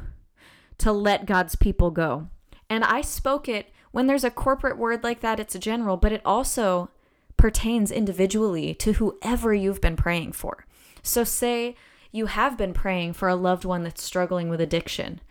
to 0.79 0.91
let 0.91 1.25
God's 1.25 1.55
people 1.55 1.89
go. 1.89 2.27
And 2.69 2.83
I 2.83 3.01
spoke 3.01 3.47
it 3.47 3.71
when 3.91 4.07
there's 4.07 4.25
a 4.25 4.29
corporate 4.29 4.77
word 4.77 5.03
like 5.03 5.21
that, 5.21 5.39
it's 5.39 5.55
a 5.55 5.59
general, 5.59 5.97
but 5.97 6.11
it 6.11 6.21
also 6.25 6.89
pertains 7.37 7.91
individually 7.91 8.73
to 8.75 8.93
whoever 8.93 9.53
you've 9.53 9.81
been 9.81 9.95
praying 9.95 10.33
for. 10.33 10.65
So, 11.01 11.23
say 11.23 11.75
you 12.11 12.25
have 12.25 12.57
been 12.57 12.73
praying 12.73 13.13
for 13.13 13.27
a 13.27 13.35
loved 13.35 13.63
one 13.63 13.83
that's 13.83 14.03
struggling 14.03 14.49
with 14.49 14.59
addiction. 14.59 15.21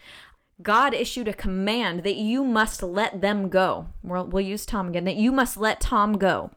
God 0.62 0.94
issued 0.94 1.28
a 1.28 1.34
command 1.34 2.02
that 2.04 2.16
you 2.16 2.42
must 2.44 2.82
let 2.82 3.20
them 3.20 3.48
go. 3.48 3.88
We'll, 4.02 4.26
we'll 4.26 4.44
use 4.44 4.64
Tom 4.64 4.88
again, 4.88 5.04
that 5.04 5.16
you 5.16 5.32
must 5.32 5.56
let 5.56 5.80
Tom 5.80 6.14
go. 6.14 6.50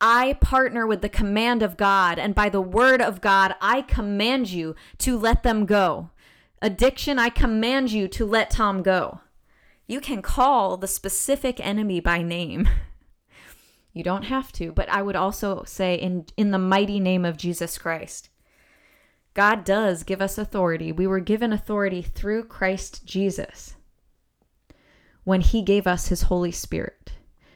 I 0.00 0.34
partner 0.34 0.86
with 0.86 1.02
the 1.02 1.08
command 1.08 1.62
of 1.62 1.76
God, 1.76 2.18
and 2.18 2.34
by 2.34 2.48
the 2.48 2.60
word 2.60 3.00
of 3.00 3.20
God, 3.20 3.54
I 3.60 3.82
command 3.82 4.50
you 4.50 4.74
to 4.98 5.16
let 5.16 5.42
them 5.42 5.66
go. 5.66 6.10
Addiction, 6.60 7.18
I 7.18 7.28
command 7.28 7.92
you 7.92 8.08
to 8.08 8.24
let 8.24 8.50
Tom 8.50 8.82
go. 8.82 9.20
You 9.86 10.00
can 10.00 10.22
call 10.22 10.76
the 10.76 10.88
specific 10.88 11.64
enemy 11.64 12.00
by 12.00 12.22
name. 12.22 12.68
You 13.96 14.02
don't 14.02 14.24
have 14.24 14.50
to, 14.54 14.72
but 14.72 14.88
I 14.88 15.02
would 15.02 15.14
also 15.14 15.62
say 15.64 15.94
in 15.94 16.26
in 16.36 16.50
the 16.50 16.58
mighty 16.58 16.98
name 16.98 17.24
of 17.24 17.36
Jesus 17.36 17.78
Christ. 17.78 18.28
God 19.34 19.64
does 19.64 20.04
give 20.04 20.22
us 20.22 20.38
authority. 20.38 20.92
We 20.92 21.06
were 21.06 21.20
given 21.20 21.52
authority 21.52 22.02
through 22.02 22.44
Christ 22.44 23.04
Jesus 23.04 23.74
when 25.24 25.40
he 25.40 25.62
gave 25.62 25.86
us 25.86 26.08
his 26.08 26.22
Holy 26.22 26.52
Spirit. 26.52 27.12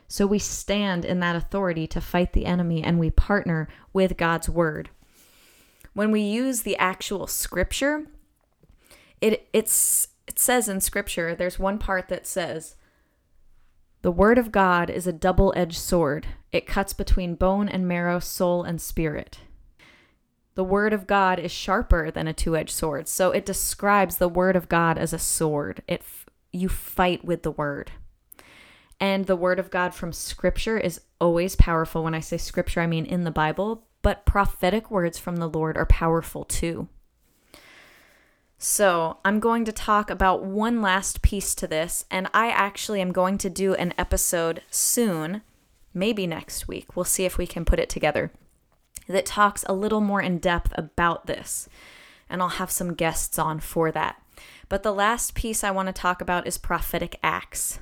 So 0.08 0.26
we 0.26 0.38
stand 0.38 1.04
in 1.04 1.20
that 1.20 1.36
authority 1.36 1.86
to 1.88 2.00
fight 2.00 2.32
the 2.32 2.46
enemy 2.46 2.82
and 2.82 2.98
we 2.98 3.10
partner 3.10 3.68
with 3.92 4.16
God's 4.16 4.48
word. 4.48 4.90
When 5.92 6.10
we 6.10 6.20
use 6.20 6.62
the 6.62 6.76
actual 6.78 7.26
scripture, 7.26 8.06
it 9.20 9.48
it's 9.52 10.08
it 10.26 10.38
says 10.38 10.68
in 10.68 10.80
scripture 10.80 11.34
there's 11.34 11.58
one 11.58 11.78
part 11.78 12.08
that 12.08 12.26
says 12.26 12.76
the 14.02 14.12
word 14.12 14.38
of 14.38 14.52
God 14.52 14.90
is 14.90 15.06
a 15.06 15.12
double-edged 15.12 15.76
sword. 15.76 16.26
It 16.52 16.66
cuts 16.66 16.92
between 16.92 17.34
bone 17.34 17.68
and 17.68 17.86
marrow, 17.86 18.20
soul 18.20 18.62
and 18.62 18.80
spirit. 18.80 19.40
The 20.58 20.64
word 20.64 20.92
of 20.92 21.06
God 21.06 21.38
is 21.38 21.52
sharper 21.52 22.10
than 22.10 22.26
a 22.26 22.32
two-edged 22.32 22.72
sword. 22.72 23.06
So 23.06 23.30
it 23.30 23.46
describes 23.46 24.16
the 24.16 24.28
word 24.28 24.56
of 24.56 24.68
God 24.68 24.98
as 24.98 25.12
a 25.12 25.18
sword. 25.18 25.84
It 25.86 26.02
you 26.50 26.68
fight 26.68 27.24
with 27.24 27.44
the 27.44 27.52
word. 27.52 27.92
And 28.98 29.26
the 29.26 29.36
word 29.36 29.60
of 29.60 29.70
God 29.70 29.94
from 29.94 30.12
scripture 30.12 30.76
is 30.76 31.00
always 31.20 31.54
powerful. 31.54 32.02
When 32.02 32.12
I 32.12 32.18
say 32.18 32.38
scripture, 32.38 32.80
I 32.80 32.88
mean 32.88 33.06
in 33.06 33.22
the 33.22 33.30
Bible, 33.30 33.86
but 34.02 34.26
prophetic 34.26 34.90
words 34.90 35.16
from 35.16 35.36
the 35.36 35.48
Lord 35.48 35.76
are 35.76 35.86
powerful 35.86 36.42
too. 36.42 36.88
So, 38.58 39.18
I'm 39.24 39.38
going 39.38 39.64
to 39.64 39.70
talk 39.70 40.10
about 40.10 40.44
one 40.44 40.82
last 40.82 41.22
piece 41.22 41.54
to 41.54 41.68
this, 41.68 42.04
and 42.10 42.26
I 42.34 42.48
actually 42.48 43.00
am 43.00 43.12
going 43.12 43.38
to 43.38 43.48
do 43.48 43.74
an 43.74 43.94
episode 43.96 44.62
soon, 44.72 45.42
maybe 45.94 46.26
next 46.26 46.66
week. 46.66 46.96
We'll 46.96 47.04
see 47.04 47.26
if 47.26 47.38
we 47.38 47.46
can 47.46 47.64
put 47.64 47.78
it 47.78 47.88
together, 47.88 48.32
that 49.08 49.26
talks 49.26 49.64
a 49.66 49.72
little 49.72 50.00
more 50.00 50.20
in 50.20 50.38
depth 50.38 50.72
about 50.76 51.26
this. 51.26 51.68
And 52.28 52.42
I'll 52.42 52.48
have 52.48 52.70
some 52.70 52.94
guests 52.94 53.38
on 53.38 53.60
for 53.60 53.90
that. 53.90 54.22
But 54.68 54.82
the 54.82 54.92
last 54.92 55.34
piece 55.34 55.64
I 55.64 55.70
want 55.70 55.86
to 55.86 55.92
talk 55.92 56.20
about 56.20 56.46
is 56.46 56.58
prophetic 56.58 57.18
acts 57.22 57.80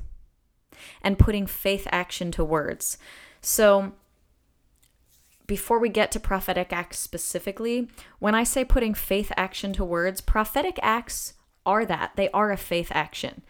and 1.02 1.18
putting 1.18 1.46
faith 1.46 1.86
action 1.90 2.30
to 2.32 2.44
words. 2.44 2.96
So, 3.40 3.92
before 5.46 5.78
we 5.78 5.88
get 5.88 6.10
to 6.12 6.20
prophetic 6.20 6.72
acts 6.72 6.98
specifically, 6.98 7.88
when 8.18 8.34
I 8.34 8.42
say 8.42 8.64
putting 8.64 8.94
faith 8.94 9.30
action 9.36 9.72
to 9.74 9.84
words, 9.84 10.20
prophetic 10.20 10.78
acts 10.82 11.34
are 11.64 11.84
that. 11.84 12.12
They 12.16 12.30
are 12.30 12.50
a 12.50 12.56
faith 12.56 12.88
action. 12.92 13.42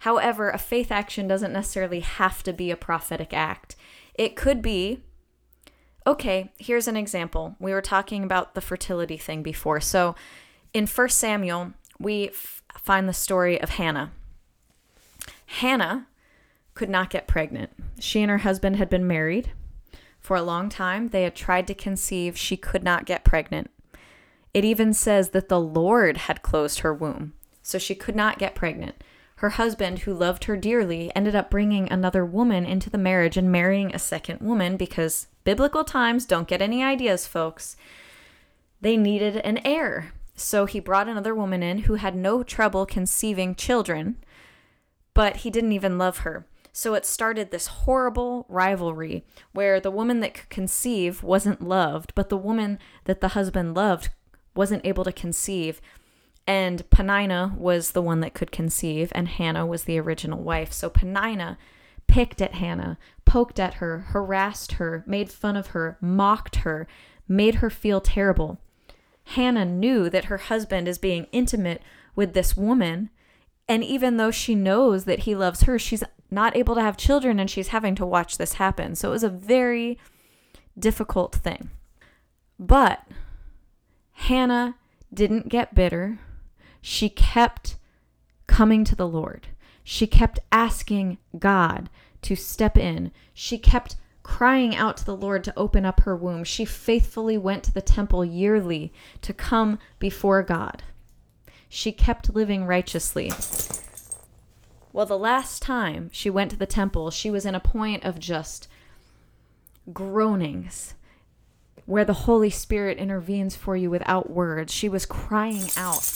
However, 0.00 0.50
a 0.50 0.58
faith 0.58 0.92
action 0.92 1.28
doesn't 1.28 1.52
necessarily 1.52 2.00
have 2.00 2.42
to 2.44 2.52
be 2.52 2.70
a 2.70 2.76
prophetic 2.76 3.32
act. 3.32 3.76
It 4.14 4.36
could 4.36 4.62
be, 4.62 5.02
okay, 6.06 6.52
here's 6.58 6.88
an 6.88 6.96
example. 6.96 7.56
We 7.58 7.72
were 7.72 7.82
talking 7.82 8.24
about 8.24 8.54
the 8.54 8.60
fertility 8.60 9.16
thing 9.16 9.42
before. 9.42 9.80
So 9.80 10.14
in 10.72 10.86
1 10.86 11.08
Samuel, 11.10 11.72
we 11.98 12.28
f- 12.28 12.62
find 12.78 13.08
the 13.08 13.12
story 13.12 13.60
of 13.60 13.70
Hannah. 13.70 14.12
Hannah 15.46 16.06
could 16.74 16.88
not 16.88 17.10
get 17.10 17.26
pregnant. 17.26 17.70
She 17.98 18.22
and 18.22 18.30
her 18.30 18.38
husband 18.38 18.76
had 18.76 18.88
been 18.88 19.06
married 19.06 19.52
for 20.20 20.36
a 20.36 20.42
long 20.42 20.68
time. 20.68 21.08
They 21.08 21.24
had 21.24 21.34
tried 21.34 21.66
to 21.66 21.74
conceive, 21.74 22.36
she 22.36 22.56
could 22.56 22.84
not 22.84 23.04
get 23.04 23.24
pregnant. 23.24 23.70
It 24.54 24.64
even 24.64 24.92
says 24.92 25.30
that 25.30 25.48
the 25.48 25.60
Lord 25.60 26.16
had 26.16 26.42
closed 26.42 26.80
her 26.80 26.94
womb, 26.94 27.34
so 27.62 27.78
she 27.78 27.94
could 27.94 28.16
not 28.16 28.38
get 28.38 28.54
pregnant. 28.54 29.02
Her 29.36 29.50
husband, 29.50 30.00
who 30.00 30.12
loved 30.12 30.44
her 30.44 30.56
dearly, 30.56 31.10
ended 31.16 31.34
up 31.34 31.50
bringing 31.50 31.90
another 31.90 32.24
woman 32.26 32.66
into 32.66 32.90
the 32.90 32.98
marriage 32.98 33.36
and 33.36 33.50
marrying 33.50 33.94
a 33.94 33.98
second 33.98 34.40
woman 34.40 34.76
because 34.76 35.28
biblical 35.50 35.82
times 35.82 36.26
don't 36.26 36.46
get 36.46 36.62
any 36.62 36.80
ideas, 36.80 37.26
folks. 37.26 37.76
They 38.80 38.96
needed 38.96 39.38
an 39.38 39.58
heir. 39.64 40.12
So 40.36 40.64
he 40.64 40.78
brought 40.78 41.08
another 41.08 41.34
woman 41.34 41.60
in 41.60 41.78
who 41.78 41.94
had 41.96 42.14
no 42.14 42.44
trouble 42.44 42.86
conceiving 42.86 43.56
children, 43.56 44.18
but 45.12 45.38
he 45.38 45.50
didn't 45.50 45.72
even 45.72 45.98
love 45.98 46.18
her. 46.18 46.46
So 46.72 46.94
it 46.94 47.04
started 47.04 47.50
this 47.50 47.66
horrible 47.66 48.46
rivalry 48.48 49.24
where 49.50 49.80
the 49.80 49.90
woman 49.90 50.20
that 50.20 50.34
could 50.34 50.50
conceive 50.50 51.24
wasn't 51.24 51.60
loved, 51.60 52.12
but 52.14 52.28
the 52.28 52.36
woman 52.36 52.78
that 53.06 53.20
the 53.20 53.34
husband 53.34 53.74
loved 53.74 54.10
wasn't 54.54 54.86
able 54.86 55.02
to 55.02 55.10
conceive. 55.10 55.80
And 56.46 56.88
Penina 56.90 57.58
was 57.58 57.90
the 57.90 58.02
one 58.02 58.20
that 58.20 58.34
could 58.34 58.52
conceive, 58.52 59.10
and 59.16 59.26
Hannah 59.26 59.66
was 59.66 59.82
the 59.82 59.98
original 59.98 60.40
wife. 60.40 60.72
So 60.72 60.88
Penina 60.88 61.56
picked 62.10 62.42
at 62.42 62.54
Hannah, 62.54 62.98
poked 63.24 63.60
at 63.60 63.74
her, 63.74 64.00
harassed 64.08 64.72
her, 64.72 65.04
made 65.06 65.30
fun 65.30 65.56
of 65.56 65.68
her, 65.68 65.96
mocked 66.00 66.56
her, 66.56 66.88
made 67.28 67.56
her 67.56 67.70
feel 67.70 68.00
terrible. 68.00 68.58
Hannah 69.22 69.64
knew 69.64 70.10
that 70.10 70.24
her 70.24 70.38
husband 70.38 70.88
is 70.88 70.98
being 70.98 71.28
intimate 71.30 71.80
with 72.16 72.34
this 72.34 72.56
woman. 72.56 73.10
And 73.68 73.84
even 73.84 74.16
though 74.16 74.32
she 74.32 74.56
knows 74.56 75.04
that 75.04 75.20
he 75.20 75.36
loves 75.36 75.62
her, 75.62 75.78
she's 75.78 76.02
not 76.32 76.56
able 76.56 76.74
to 76.74 76.82
have 76.82 76.96
children 76.96 77.38
and 77.38 77.48
she's 77.48 77.68
having 77.68 77.94
to 77.94 78.04
watch 78.04 78.38
this 78.38 78.54
happen. 78.54 78.96
So 78.96 79.10
it 79.10 79.12
was 79.12 79.22
a 79.22 79.28
very 79.28 79.96
difficult 80.76 81.36
thing. 81.36 81.70
But 82.58 83.06
Hannah 84.12 84.74
didn't 85.14 85.48
get 85.48 85.76
bitter. 85.76 86.18
She 86.80 87.08
kept 87.08 87.76
coming 88.48 88.82
to 88.84 88.96
the 88.96 89.06
Lord. 89.06 89.46
She 89.84 90.06
kept 90.06 90.38
asking 90.52 91.18
God 91.38 91.90
to 92.22 92.36
step 92.36 92.76
in. 92.76 93.12
She 93.34 93.58
kept 93.58 93.96
crying 94.22 94.76
out 94.76 94.96
to 94.98 95.04
the 95.04 95.16
Lord 95.16 95.42
to 95.44 95.58
open 95.58 95.84
up 95.84 96.00
her 96.00 96.16
womb. 96.16 96.44
She 96.44 96.64
faithfully 96.64 97.36
went 97.36 97.64
to 97.64 97.72
the 97.72 97.82
temple 97.82 98.24
yearly 98.24 98.92
to 99.22 99.32
come 99.32 99.78
before 99.98 100.42
God. 100.42 100.82
She 101.68 101.92
kept 101.92 102.34
living 102.34 102.64
righteously. 102.64 103.32
Well, 104.92 105.06
the 105.06 105.18
last 105.18 105.62
time 105.62 106.10
she 106.12 106.30
went 106.30 106.50
to 106.50 106.56
the 106.56 106.66
temple, 106.66 107.10
she 107.10 107.30
was 107.30 107.46
in 107.46 107.54
a 107.54 107.60
point 107.60 108.04
of 108.04 108.18
just 108.18 108.68
groanings 109.92 110.94
where 111.86 112.04
the 112.04 112.12
Holy 112.12 112.50
Spirit 112.50 112.98
intervenes 112.98 113.56
for 113.56 113.76
you 113.76 113.90
without 113.90 114.30
words. 114.30 114.72
She 114.72 114.88
was 114.88 115.06
crying 115.06 115.70
out. 115.76 116.08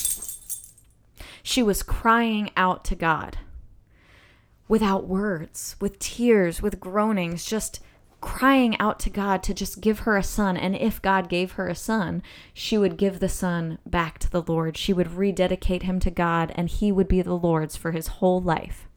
She 1.42 1.62
was 1.62 1.82
crying 1.82 2.50
out 2.56 2.84
to 2.86 2.94
God. 2.94 3.38
Without 4.68 5.06
words, 5.06 5.76
with 5.80 5.98
tears, 5.98 6.62
with 6.62 6.80
groanings, 6.80 7.44
just 7.44 7.80
crying 8.20 8.78
out 8.80 8.98
to 8.98 9.10
God 9.10 9.42
to 9.42 9.52
just 9.52 9.82
give 9.82 10.00
her 10.00 10.16
a 10.16 10.22
son. 10.22 10.56
And 10.56 10.74
if 10.74 11.02
God 11.02 11.28
gave 11.28 11.52
her 11.52 11.68
a 11.68 11.74
son, 11.74 12.22
she 12.54 12.78
would 12.78 12.96
give 12.96 13.20
the 13.20 13.28
son 13.28 13.78
back 13.84 14.18
to 14.20 14.30
the 14.30 14.42
Lord. 14.42 14.78
She 14.78 14.94
would 14.94 15.12
rededicate 15.12 15.82
him 15.82 16.00
to 16.00 16.10
God, 16.10 16.50
and 16.54 16.70
he 16.70 16.90
would 16.90 17.08
be 17.08 17.20
the 17.20 17.34
Lord's 17.34 17.76
for 17.76 17.92
his 17.92 18.06
whole 18.06 18.40
life. 18.40 18.88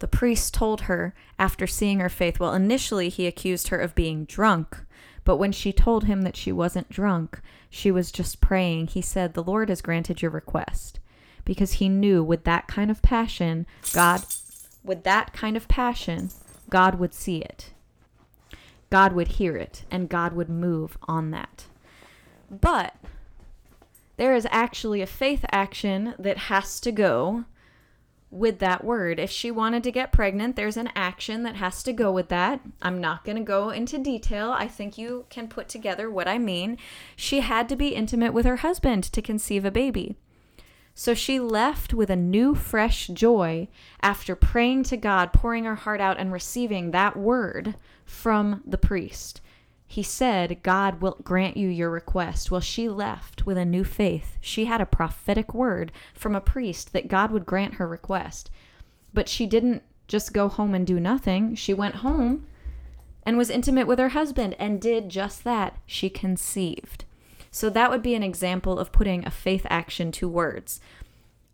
The 0.00 0.08
priest 0.08 0.52
told 0.52 0.82
her 0.82 1.14
after 1.38 1.66
seeing 1.66 2.00
her 2.00 2.08
faith, 2.08 2.38
well, 2.38 2.54
initially 2.54 3.08
he 3.08 3.26
accused 3.26 3.68
her 3.68 3.78
of 3.78 3.94
being 3.94 4.24
drunk, 4.26 4.78
but 5.24 5.36
when 5.36 5.52
she 5.52 5.72
told 5.72 6.04
him 6.04 6.22
that 6.22 6.36
she 6.36 6.52
wasn't 6.52 6.88
drunk, 6.88 7.40
she 7.68 7.90
was 7.90 8.10
just 8.10 8.40
praying, 8.40 8.88
he 8.88 9.02
said, 9.02 9.34
The 9.34 9.42
Lord 9.42 9.68
has 9.68 9.82
granted 9.82 10.22
your 10.22 10.30
request. 10.30 11.00
Because 11.44 11.74
he 11.74 11.88
knew 11.88 12.22
with 12.22 12.44
that 12.44 12.66
kind 12.66 12.90
of 12.90 13.02
passion, 13.02 13.66
God, 13.92 14.24
with 14.82 15.04
that 15.04 15.32
kind 15.32 15.56
of 15.56 15.68
passion, 15.68 16.30
God 16.68 16.96
would 16.96 17.14
see 17.14 17.38
it. 17.38 17.72
God 18.90 19.12
would 19.12 19.28
hear 19.28 19.56
it, 19.56 19.84
and 19.90 20.08
God 20.08 20.32
would 20.32 20.48
move 20.48 20.98
on 21.06 21.30
that. 21.30 21.66
But 22.50 22.96
there 24.16 24.34
is 24.34 24.46
actually 24.50 25.00
a 25.00 25.06
faith 25.06 25.44
action 25.50 26.14
that 26.18 26.36
has 26.36 26.80
to 26.80 26.92
go 26.92 27.44
with 28.30 28.58
that 28.60 28.84
word. 28.84 29.18
If 29.18 29.30
she 29.30 29.50
wanted 29.50 29.82
to 29.84 29.92
get 29.92 30.12
pregnant, 30.12 30.56
there's 30.56 30.76
an 30.76 30.90
action 30.94 31.42
that 31.42 31.56
has 31.56 31.82
to 31.84 31.92
go 31.92 32.12
with 32.12 32.28
that. 32.28 32.60
I'm 32.80 33.00
not 33.00 33.24
going 33.24 33.36
to 33.36 33.42
go 33.42 33.70
into 33.70 33.98
detail. 33.98 34.50
I 34.50 34.68
think 34.68 34.96
you 34.96 35.26
can 35.30 35.48
put 35.48 35.68
together 35.68 36.10
what 36.10 36.28
I 36.28 36.38
mean. 36.38 36.78
She 37.16 37.40
had 37.40 37.68
to 37.70 37.76
be 37.76 37.88
intimate 37.88 38.32
with 38.32 38.46
her 38.46 38.56
husband 38.56 39.04
to 39.04 39.22
conceive 39.22 39.64
a 39.64 39.70
baby. 39.70 40.16
So 40.94 41.14
she 41.14 41.40
left 41.40 41.94
with 41.94 42.10
a 42.10 42.16
new, 42.16 42.54
fresh 42.54 43.08
joy 43.08 43.68
after 44.02 44.34
praying 44.34 44.82
to 44.84 44.96
God, 44.96 45.32
pouring 45.32 45.64
her 45.64 45.76
heart 45.76 46.00
out, 46.00 46.18
and 46.18 46.32
receiving 46.32 46.90
that 46.90 47.16
word 47.16 47.76
from 48.04 48.62
the 48.66 48.78
priest. 48.78 49.40
He 49.86 50.02
said, 50.02 50.62
God 50.62 51.00
will 51.00 51.18
grant 51.24 51.56
you 51.56 51.68
your 51.68 51.90
request. 51.90 52.50
Well, 52.50 52.60
she 52.60 52.88
left 52.88 53.44
with 53.44 53.58
a 53.58 53.64
new 53.64 53.82
faith. 53.82 54.36
She 54.40 54.66
had 54.66 54.80
a 54.80 54.86
prophetic 54.86 55.52
word 55.52 55.90
from 56.14 56.36
a 56.36 56.40
priest 56.40 56.92
that 56.92 57.08
God 57.08 57.32
would 57.32 57.44
grant 57.44 57.74
her 57.74 57.88
request. 57.88 58.50
But 59.12 59.28
she 59.28 59.46
didn't 59.46 59.82
just 60.06 60.32
go 60.32 60.48
home 60.48 60.74
and 60.74 60.86
do 60.86 61.00
nothing. 61.00 61.56
She 61.56 61.74
went 61.74 61.96
home 61.96 62.46
and 63.24 63.36
was 63.36 63.50
intimate 63.50 63.86
with 63.86 63.98
her 63.98 64.10
husband 64.10 64.54
and 64.58 64.80
did 64.80 65.08
just 65.08 65.42
that. 65.44 65.76
She 65.86 66.08
conceived. 66.08 67.04
So 67.50 67.68
that 67.70 67.90
would 67.90 68.02
be 68.02 68.14
an 68.14 68.22
example 68.22 68.78
of 68.78 68.92
putting 68.92 69.24
a 69.26 69.30
faith 69.30 69.66
action 69.68 70.12
to 70.12 70.28
words. 70.28 70.80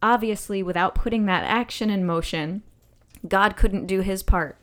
Obviously, 0.02 0.62
without 0.62 0.94
putting 0.94 1.26
that 1.26 1.44
action 1.44 1.88
in 1.88 2.04
motion, 2.04 2.62
God 3.26 3.56
couldn't 3.56 3.86
do 3.86 4.00
his 4.00 4.22
part. 4.22 4.58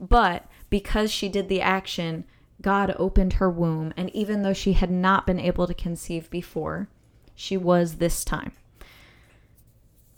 But 0.00 0.46
because 0.70 1.10
she 1.10 1.28
did 1.28 1.48
the 1.48 1.60
action, 1.60 2.24
God 2.62 2.94
opened 2.98 3.34
her 3.34 3.50
womb, 3.50 3.92
and 3.96 4.10
even 4.14 4.42
though 4.42 4.52
she 4.52 4.74
had 4.74 4.90
not 4.90 5.26
been 5.26 5.40
able 5.40 5.66
to 5.66 5.74
conceive 5.74 6.30
before, 6.30 6.88
she 7.34 7.56
was 7.56 7.96
this 7.96 8.24
time. 8.24 8.52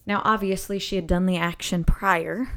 Now, 0.07 0.23
obviously, 0.25 0.79
she 0.79 0.97
had 0.97 1.07
done 1.07 1.27
the 1.27 1.37
action 1.37 1.85
prior, 1.85 2.49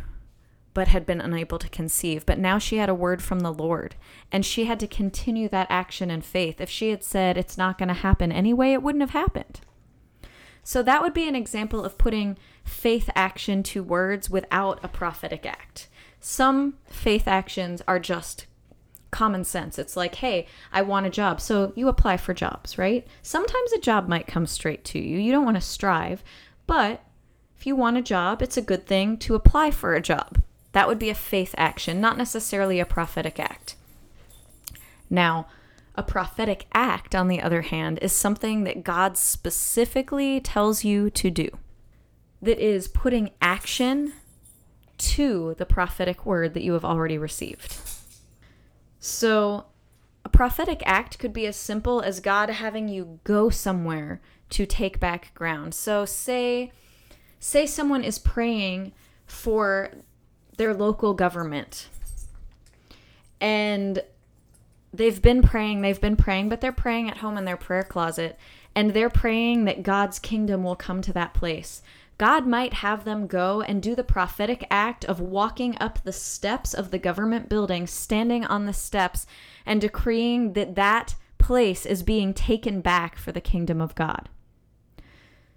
but 0.74 0.88
had 0.88 1.06
been 1.06 1.22
unable 1.22 1.60
to 1.60 1.70
conceive. 1.70 2.26
But 2.26 2.40
now 2.40 2.58
she 2.58 2.78
had 2.78 2.90
a 2.90 2.96
word 2.96 3.22
from 3.22 3.42
the 3.42 3.54
Lord, 3.54 3.96
and 4.32 4.46
she 4.46 4.66
had 4.66 4.80
to 4.80 4.88
continue 4.88 5.50
that 5.50 5.68
action 5.70 6.10
in 6.10 6.22
faith. 6.22 6.62
If 6.62 6.70
she 6.70 6.90
had 6.90 7.04
said 7.04 7.38
it's 7.38 7.58
not 7.58 7.78
going 7.78 7.90
to 7.90 7.94
happen 7.94 8.32
anyway, 8.32 8.72
it 8.72 8.84
wouldn't 8.84 9.02
have 9.02 9.12
happened. 9.12 9.62
So 10.64 10.84
that 10.84 11.02
would 11.02 11.14
be 11.14 11.28
an 11.28 11.36
example 11.36 11.84
of 11.84 11.98
putting 11.98 12.38
faith 12.64 13.10
action 13.16 13.64
to 13.64 13.84
words 13.84 14.30
without 14.30 14.80
a 14.84 14.88
prophetic 14.88 15.46
act. 15.46 15.90
Some 16.20 16.76
faith 16.86 17.28
actions 17.28 17.82
are 17.88 18.00
just 18.00 18.46
common 19.10 19.44
sense. 19.44 19.78
It's 19.78 19.98
like, 19.98 20.16
hey, 20.16 20.48
I 20.72 20.84
want 20.84 21.06
a 21.06 21.10
job. 21.10 21.42
So 21.42 21.74
you 21.76 21.88
apply 21.88 22.18
for 22.18 22.34
jobs, 22.34 22.78
right? 22.78 23.06
Sometimes 23.22 23.74
a 23.74 23.80
job 23.80 24.08
might 24.08 24.28
come 24.28 24.46
straight 24.46 24.86
to 24.86 25.00
you. 25.00 25.18
You 25.18 25.32
don't 25.32 25.46
want 25.46 25.58
to 25.58 25.62
strive. 25.62 26.24
But 26.68 27.04
if 27.58 27.66
you 27.66 27.76
want 27.76 27.98
a 27.98 28.02
job, 28.02 28.42
it's 28.42 28.58
a 28.58 28.62
good 28.62 28.88
thing 28.88 29.18
to 29.18 29.36
apply 29.36 29.72
for 29.72 29.94
a 29.94 30.02
job. 30.02 30.42
That 30.74 30.88
would 30.88 31.00
be 31.00 31.10
a 31.10 31.16
faith 31.16 31.54
action, 31.58 32.00
not 32.00 32.18
necessarily 32.18 32.80
a 32.80 32.86
prophetic 32.86 33.40
act. 33.40 33.76
Now, 35.10 35.48
a 35.96 36.04
prophetic 36.04 36.68
act, 36.74 37.14
on 37.14 37.28
the 37.28 37.42
other 37.42 37.64
hand, 37.64 38.00
is 38.02 38.14
something 38.14 38.64
that 38.64 38.84
God 38.84 39.18
specifically 39.18 40.40
tells 40.40 40.86
you 40.86 41.10
to 41.10 41.30
do, 41.30 41.50
that 42.42 42.60
is 42.60 42.88
putting 42.88 43.32
action 43.42 44.14
to 44.98 45.56
the 45.58 45.66
prophetic 45.66 46.26
word 46.26 46.54
that 46.54 46.64
you 46.64 46.74
have 46.74 46.86
already 46.86 47.18
received. 47.18 47.78
So, 49.00 49.66
a 50.24 50.30
prophetic 50.30 50.84
act 50.86 51.18
could 51.20 51.34
be 51.34 51.48
as 51.48 51.56
simple 51.56 52.02
as 52.02 52.20
God 52.20 52.50
having 52.50 52.88
you 52.88 53.20
go 53.24 53.50
somewhere 53.50 54.22
to 54.52 54.66
take 54.66 55.00
back 55.00 55.34
ground. 55.34 55.74
So, 55.74 56.06
say 56.06 56.72
say 57.40 57.66
someone 57.66 58.04
is 58.04 58.20
praying 58.20 58.94
for 59.26 59.92
their 60.58 60.74
local 60.74 61.14
government 61.14 61.88
and 63.40 64.04
they've 64.94 65.22
been 65.22 65.42
praying, 65.42 65.82
they've 65.82 66.00
been 66.00 66.16
praying, 66.16 66.50
but 66.50 66.62
they're 66.62 66.72
praying 66.72 67.10
at 67.10 67.18
home 67.18 67.38
in 67.38 67.46
their 67.46 67.58
prayer 67.58 67.84
closet 67.84 68.38
and 68.76 68.92
they're 68.92 69.10
praying 69.10 69.66
that 69.66 69.84
God's 69.84 70.20
kingdom 70.20 70.64
will 70.64 70.76
come 70.76 71.02
to 71.02 71.14
that 71.14 71.34
place. 71.34 71.82
God 72.18 72.46
might 72.46 72.74
have 72.74 73.04
them 73.04 73.26
go 73.26 73.62
and 73.62 73.82
do 73.82 73.96
the 73.96 74.04
prophetic 74.04 74.68
act 74.70 75.04
of 75.06 75.20
walking 75.20 75.76
up 75.82 76.04
the 76.04 76.14
steps 76.14 76.74
of 76.74 76.92
the 76.92 77.00
government 77.00 77.50
building, 77.50 77.88
standing 77.88 78.46
on 78.46 78.66
the 78.66 78.74
steps, 78.74 79.26
and 79.66 79.82
decreeing 79.82 80.54
that 80.54 80.76
that 80.76 81.16
place 81.40 81.84
is 81.84 82.04
being 82.04 82.34
taken 82.34 82.80
back 82.80 83.18
for 83.18 83.32
the 83.32 83.42
kingdom 83.42 83.82
of 83.82 83.96
God. 83.96 84.30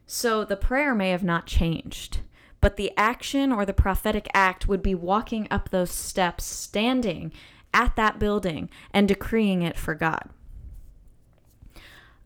So 0.06 0.44
the 0.44 0.56
prayer 0.56 0.94
may 0.94 1.10
have 1.10 1.22
not 1.22 1.46
changed, 1.46 2.20
but 2.64 2.76
the 2.76 2.92
action 2.96 3.52
or 3.52 3.66
the 3.66 3.74
prophetic 3.74 4.26
act 4.32 4.66
would 4.66 4.82
be 4.82 4.94
walking 4.94 5.46
up 5.50 5.68
those 5.68 5.90
steps, 5.90 6.44
standing 6.44 7.30
at 7.74 7.94
that 7.96 8.18
building, 8.18 8.70
and 8.90 9.06
decreeing 9.06 9.60
it 9.60 9.76
for 9.76 9.94
God. 9.94 10.30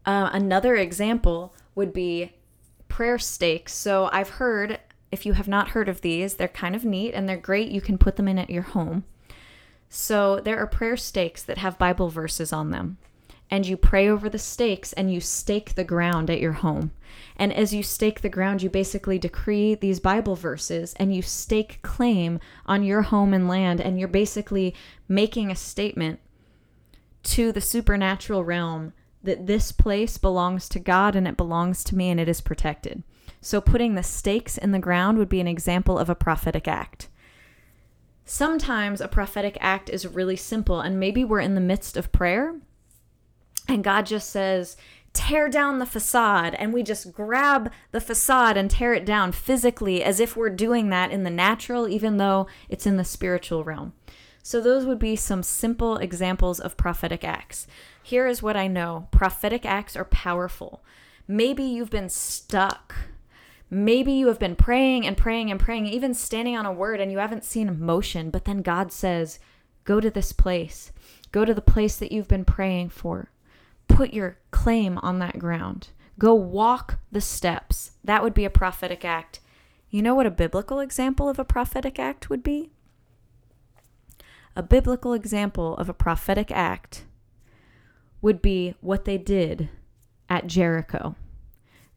Uh, 0.06 0.30
another 0.32 0.76
example 0.76 1.56
would 1.74 1.92
be 1.92 2.34
prayer 2.86 3.18
stakes. 3.18 3.74
So 3.74 4.08
I've 4.12 4.28
heard, 4.28 4.78
if 5.10 5.26
you 5.26 5.32
have 5.32 5.48
not 5.48 5.70
heard 5.70 5.88
of 5.88 6.02
these, 6.02 6.34
they're 6.34 6.46
kind 6.46 6.76
of 6.76 6.84
neat 6.84 7.14
and 7.14 7.28
they're 7.28 7.36
great. 7.36 7.72
You 7.72 7.80
can 7.80 7.98
put 7.98 8.14
them 8.14 8.28
in 8.28 8.38
at 8.38 8.48
your 8.48 8.62
home. 8.62 9.02
So 9.88 10.38
there 10.38 10.60
are 10.60 10.68
prayer 10.68 10.96
stakes 10.96 11.42
that 11.42 11.58
have 11.58 11.78
Bible 11.78 12.10
verses 12.10 12.52
on 12.52 12.70
them. 12.70 12.98
And 13.50 13.66
you 13.66 13.76
pray 13.76 14.08
over 14.08 14.28
the 14.28 14.38
stakes 14.38 14.92
and 14.92 15.12
you 15.12 15.20
stake 15.20 15.74
the 15.74 15.84
ground 15.84 16.28
at 16.28 16.40
your 16.40 16.52
home. 16.52 16.90
And 17.36 17.52
as 17.52 17.72
you 17.72 17.82
stake 17.82 18.20
the 18.20 18.28
ground, 18.28 18.62
you 18.62 18.68
basically 18.68 19.18
decree 19.18 19.74
these 19.74 20.00
Bible 20.00 20.36
verses 20.36 20.94
and 20.96 21.14
you 21.14 21.22
stake 21.22 21.80
claim 21.82 22.40
on 22.66 22.82
your 22.82 23.02
home 23.02 23.32
and 23.32 23.48
land. 23.48 23.80
And 23.80 23.98
you're 23.98 24.08
basically 24.08 24.74
making 25.08 25.50
a 25.50 25.56
statement 25.56 26.20
to 27.24 27.52
the 27.52 27.60
supernatural 27.60 28.44
realm 28.44 28.92
that 29.22 29.46
this 29.46 29.72
place 29.72 30.18
belongs 30.18 30.68
to 30.68 30.78
God 30.78 31.16
and 31.16 31.26
it 31.26 31.36
belongs 31.36 31.82
to 31.84 31.96
me 31.96 32.10
and 32.10 32.20
it 32.20 32.28
is 32.28 32.40
protected. 32.40 33.02
So 33.40 33.60
putting 33.60 33.94
the 33.94 34.02
stakes 34.02 34.58
in 34.58 34.72
the 34.72 34.78
ground 34.78 35.18
would 35.18 35.28
be 35.28 35.40
an 35.40 35.48
example 35.48 35.98
of 35.98 36.10
a 36.10 36.14
prophetic 36.14 36.68
act. 36.68 37.08
Sometimes 38.24 39.00
a 39.00 39.08
prophetic 39.08 39.56
act 39.60 39.88
is 39.88 40.06
really 40.06 40.36
simple, 40.36 40.80
and 40.80 41.00
maybe 41.00 41.24
we're 41.24 41.40
in 41.40 41.54
the 41.54 41.62
midst 41.62 41.96
of 41.96 42.12
prayer 42.12 42.56
and 43.68 43.84
God 43.84 44.06
just 44.06 44.30
says, 44.30 44.76
tear 45.12 45.48
down 45.48 45.78
the 45.78 45.86
facade, 45.86 46.54
and 46.54 46.72
we 46.72 46.82
just 46.82 47.12
grab 47.12 47.72
the 47.90 48.00
facade 48.00 48.56
and 48.56 48.70
tear 48.70 48.94
it 48.94 49.04
down 49.04 49.32
physically 49.32 50.02
as 50.02 50.20
if 50.20 50.36
we're 50.36 50.48
doing 50.48 50.90
that 50.90 51.10
in 51.10 51.24
the 51.24 51.30
natural, 51.30 51.88
even 51.88 52.18
though 52.18 52.46
it's 52.68 52.86
in 52.86 52.96
the 52.96 53.04
spiritual 53.04 53.64
realm. 53.64 53.92
So, 54.42 54.60
those 54.60 54.86
would 54.86 54.98
be 54.98 55.16
some 55.16 55.42
simple 55.42 55.96
examples 55.96 56.60
of 56.60 56.76
prophetic 56.76 57.24
acts. 57.24 57.66
Here 58.02 58.26
is 58.26 58.42
what 58.42 58.56
I 58.56 58.68
know 58.68 59.08
prophetic 59.10 59.66
acts 59.66 59.96
are 59.96 60.04
powerful. 60.04 60.82
Maybe 61.26 61.64
you've 61.64 61.90
been 61.90 62.08
stuck. 62.08 62.94
Maybe 63.68 64.12
you 64.12 64.28
have 64.28 64.38
been 64.38 64.56
praying 64.56 65.04
and 65.04 65.16
praying 65.16 65.50
and 65.50 65.60
praying, 65.60 65.86
even 65.86 66.14
standing 66.14 66.56
on 66.56 66.64
a 66.64 66.72
word, 66.72 67.00
and 67.00 67.12
you 67.12 67.18
haven't 67.18 67.44
seen 67.44 67.84
motion, 67.84 68.30
but 68.30 68.44
then 68.44 68.62
God 68.62 68.92
says, 68.92 69.38
Go 69.84 70.00
to 70.00 70.10
this 70.10 70.32
place. 70.32 70.92
Go 71.32 71.44
to 71.44 71.52
the 71.52 71.60
place 71.60 71.96
that 71.96 72.12
you've 72.12 72.28
been 72.28 72.44
praying 72.44 72.90
for 72.90 73.30
put 73.88 74.12
your 74.12 74.38
claim 74.50 74.98
on 74.98 75.18
that 75.18 75.38
ground. 75.38 75.88
Go 76.18 76.34
walk 76.34 76.98
the 77.10 77.20
steps. 77.20 77.92
That 78.04 78.22
would 78.22 78.34
be 78.34 78.44
a 78.44 78.50
prophetic 78.50 79.04
act. 79.04 79.40
You 79.90 80.02
know 80.02 80.14
what 80.14 80.26
a 80.26 80.30
biblical 80.30 80.80
example 80.80 81.28
of 81.28 81.38
a 81.38 81.44
prophetic 81.44 81.98
act 81.98 82.28
would 82.28 82.42
be? 82.42 82.70
A 84.54 84.62
biblical 84.62 85.12
example 85.12 85.76
of 85.76 85.88
a 85.88 85.94
prophetic 85.94 86.50
act 86.50 87.04
would 88.20 88.42
be 88.42 88.74
what 88.80 89.04
they 89.04 89.16
did 89.16 89.68
at 90.28 90.46
Jericho. 90.46 91.14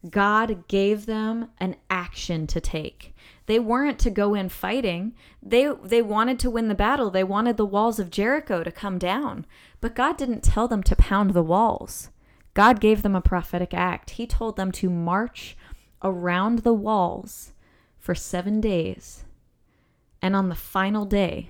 God 0.10 0.68
gave 0.68 1.06
them 1.06 1.50
an 1.60 1.76
action 1.90 2.48
to 2.48 2.60
take. 2.60 3.16
They 3.46 3.60
weren't 3.60 4.00
to 4.00 4.10
go 4.10 4.34
in 4.34 4.50
fighting. 4.50 5.14
They 5.44 5.72
they 5.84 6.02
wanted 6.02 6.40
to 6.40 6.50
win 6.50 6.70
the 6.70 6.76
battle. 6.76 7.12
They 7.12 7.24
wanted 7.24 7.58
the 7.58 7.66
walls 7.66 8.00
of 8.00 8.10
Jericho 8.10 8.64
to 8.64 8.72
come 8.72 8.98
down. 8.98 9.46
But 9.80 9.96
God 9.96 10.18
didn't 10.18 10.44
tell 10.44 10.68
them 10.68 10.82
to 10.84 10.96
pound 10.96 11.32
the 11.32 11.44
walls. 11.44 12.10
God 12.54 12.80
gave 12.80 13.02
them 13.02 13.16
a 13.16 13.22
prophetic 13.22 13.74
act. 13.74 14.12
He 14.12 14.26
told 14.26 14.56
them 14.56 14.72
to 14.74 14.90
march 14.90 15.56
around 16.04 16.60
the 16.60 16.74
walls 16.74 17.54
for 18.00 18.16
7 18.16 18.60
days. 18.60 19.26
And 20.22 20.36
on 20.36 20.50
the 20.50 20.56
final 20.56 21.06
day, 21.06 21.50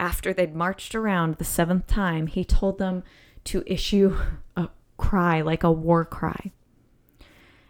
after 0.00 0.32
they'd 0.32 0.54
marched 0.54 0.94
around 0.94 1.36
the 1.36 1.44
seventh 1.44 1.86
time, 1.86 2.26
he 2.26 2.44
told 2.44 2.78
them 2.78 3.02
to 3.44 3.62
issue 3.66 4.16
a 4.56 4.68
cry, 4.96 5.40
like 5.40 5.62
a 5.62 5.72
war 5.72 6.04
cry. 6.04 6.52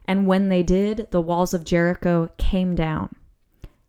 And 0.04 0.26
when 0.26 0.48
they 0.48 0.62
did, 0.62 1.08
the 1.10 1.20
walls 1.20 1.54
of 1.54 1.64
Jericho 1.64 2.30
came 2.36 2.74
down. 2.74 3.14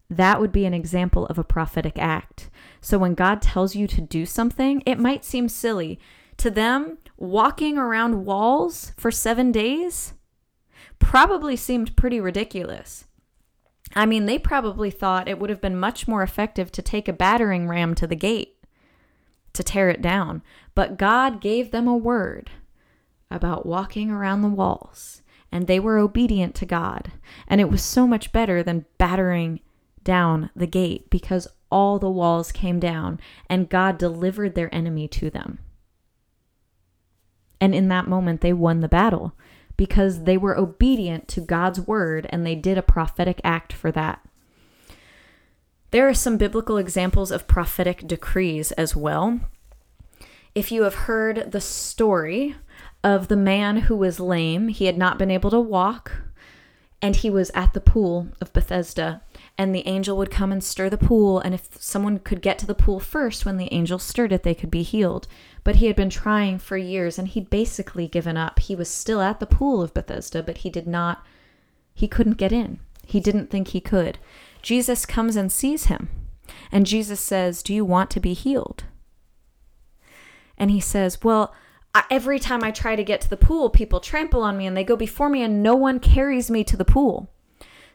That 0.10 0.40
would 0.40 0.52
be 0.52 0.66
an 0.66 0.74
example 0.74 1.26
of 1.28 1.38
a 1.38 1.44
prophetic 1.44 1.98
act. 1.98 2.50
So 2.80 2.98
when 2.98 3.16
God 3.16 3.42
tells 3.42 3.76
you 3.76 3.88
to 3.88 4.02
do 4.02 4.26
something, 4.26 4.82
it 4.86 5.00
might 5.00 5.26
seem 5.26 5.50
silly. 5.50 6.00
To 6.38 6.50
them, 6.50 7.00
walking 7.18 7.78
around 7.78 8.26
walls 8.26 8.94
for 8.98 9.12
seven 9.12 9.52
days 9.52 10.14
probably 11.00 11.56
seemed 11.56 11.96
pretty 11.96 12.20
ridiculous. 12.20 13.06
I 13.96 14.06
mean, 14.06 14.26
they 14.26 14.38
probably 14.38 14.92
thought 14.92 15.28
it 15.28 15.40
would 15.40 15.50
have 15.50 15.62
been 15.62 15.78
much 15.78 16.08
more 16.08 16.24
effective 16.24 16.72
to 16.74 16.82
take 16.82 17.08
a 17.08 17.14
battering 17.14 17.68
ram 17.68 17.96
to 17.96 18.08
the 18.08 18.16
gate 18.16 18.56
to 19.54 19.64
tear 19.64 19.90
it 19.90 20.02
down. 20.02 20.44
But 20.76 20.98
God 20.98 21.42
gave 21.42 21.72
them 21.72 21.88
a 21.88 21.98
word 21.98 22.52
about 23.32 23.66
walking 23.66 24.12
around 24.12 24.42
the 24.42 24.50
walls, 24.50 25.22
and 25.56 25.68
they 25.68 25.80
were 25.80 25.98
obedient 25.98 26.54
to 26.54 26.66
God. 26.66 27.14
And 27.48 27.62
it 27.62 27.72
was 27.72 27.82
so 27.82 28.06
much 28.06 28.34
better 28.34 28.62
than 28.62 28.84
battering 28.98 29.62
down 30.04 30.50
the 30.54 30.68
gate 30.68 31.10
because 31.10 31.48
all 31.72 31.98
the 31.98 32.10
walls 32.10 32.52
came 32.52 32.78
down 32.78 33.22
and 33.50 33.70
God 33.70 33.98
delivered 33.98 34.54
their 34.54 34.74
enemy 34.76 35.08
to 35.08 35.30
them. 35.30 35.60
And 37.62 37.74
in 37.74 37.88
that 37.88 38.06
moment, 38.06 38.42
they 38.42 38.52
won 38.52 38.82
the 38.82 38.90
battle 38.90 39.32
because 39.78 40.26
they 40.26 40.36
were 40.36 40.58
obedient 40.58 41.30
to 41.30 41.40
God's 41.40 41.80
word 41.80 42.28
and 42.32 42.46
they 42.46 42.56
did 42.56 42.78
a 42.78 42.82
prophetic 42.82 43.40
act 43.42 43.72
for 43.72 43.94
that. 43.94 44.28
There 45.92 46.06
are 46.06 46.14
some 46.14 46.36
biblical 46.36 46.76
examples 46.76 47.32
of 47.32 47.48
prophetic 47.48 48.06
decrees 48.06 48.74
as 48.74 48.94
well. 48.94 49.40
If 50.54 50.70
you 50.70 50.84
have 50.84 50.96
heard 50.96 51.54
the 51.54 51.62
story 51.62 52.58
of 53.06 53.28
the 53.28 53.38
man 53.38 53.78
who 53.82 53.96
was 53.96 54.20
lame, 54.20 54.68
he 54.70 54.86
had 54.88 54.98
not 54.98 55.20
been 55.20 55.30
able 55.30 55.52
to 55.52 55.60
walk, 55.60 56.24
and 57.04 57.16
he 57.16 57.30
was 57.30 57.52
at 57.54 57.74
the 57.74 57.80
pool 57.80 58.30
of 58.42 58.52
Bethesda, 58.52 59.22
and 59.60 59.76
the 59.76 59.88
angel 59.88 60.18
would 60.18 60.32
come 60.32 60.52
and 60.52 60.64
stir 60.64 60.90
the 60.90 60.98
pool, 60.98 61.40
and 61.40 61.54
if 61.54 61.80
someone 61.80 62.18
could 62.18 62.42
get 62.42 62.58
to 62.58 62.66
the 62.66 62.74
pool 62.74 63.00
first 63.00 63.46
when 63.46 63.58
the 63.58 63.72
angel 63.72 64.00
stirred 64.00 64.32
it, 64.32 64.42
they 64.42 64.56
could 64.56 64.72
be 64.72 64.82
healed. 64.82 65.28
But 65.64 65.76
he 65.76 65.86
had 65.86 65.96
been 65.96 66.10
trying 66.10 66.58
for 66.58 66.78
years, 66.78 67.20
and 67.20 67.28
he'd 67.28 67.52
basically 67.52 68.08
given 68.08 68.38
up. 68.38 68.58
He 68.58 68.76
was 68.76 68.90
still 68.90 69.22
at 69.22 69.40
the 69.40 69.46
pool 69.46 69.84
of 69.84 69.94
Bethesda, 69.94 70.42
but 70.42 70.58
he 70.58 70.72
did 70.72 70.88
not, 70.88 71.24
he 71.94 72.08
couldn't 72.08 72.40
get 72.40 72.52
in. 72.52 72.80
He 73.06 73.20
didn't 73.20 73.52
think 73.52 73.68
he 73.68 73.82
could. 73.82 74.18
Jesus 74.64 75.06
comes 75.06 75.36
and 75.36 75.52
sees 75.52 75.86
him, 75.86 76.10
and 76.72 76.88
Jesus 76.88 77.20
says, 77.20 77.62
Do 77.62 77.72
you 77.72 77.86
want 77.86 78.10
to 78.10 78.20
be 78.20 78.34
healed? 78.34 78.86
And 80.58 80.72
he 80.72 80.80
says, 80.80 81.24
Well, 81.24 81.54
every 82.10 82.40
time 82.40 82.64
I 82.64 82.72
try 82.72 82.96
to 82.96 83.04
get 83.04 83.22
to 83.22 83.30
the 83.30 83.38
pool, 83.38 83.70
people 83.70 84.00
trample 84.00 84.42
on 84.42 84.58
me 84.58 84.66
and 84.66 84.76
they 84.76 84.84
go 84.84 84.96
before 84.96 85.30
me, 85.30 85.42
and 85.44 85.64
no 85.64 85.76
one 85.76 86.00
carries 86.00 86.52
me 86.52 86.64
to 86.66 86.78
the 86.78 86.86
pool. 86.86 87.32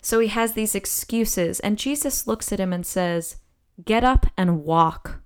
So 0.01 0.21
he 0.21 0.29
has 0.29 0.53
these 0.53 0.75
excuses, 0.75 1.61
and 1.61 1.79
Jesus 1.79 2.27
looks 2.27 2.53
at 2.53 2.61
him 2.61 2.73
and 2.73 2.87
says, 2.87 3.37
Get 3.85 4.05
up 4.05 4.27
and 4.37 4.65
walk. 4.65 5.21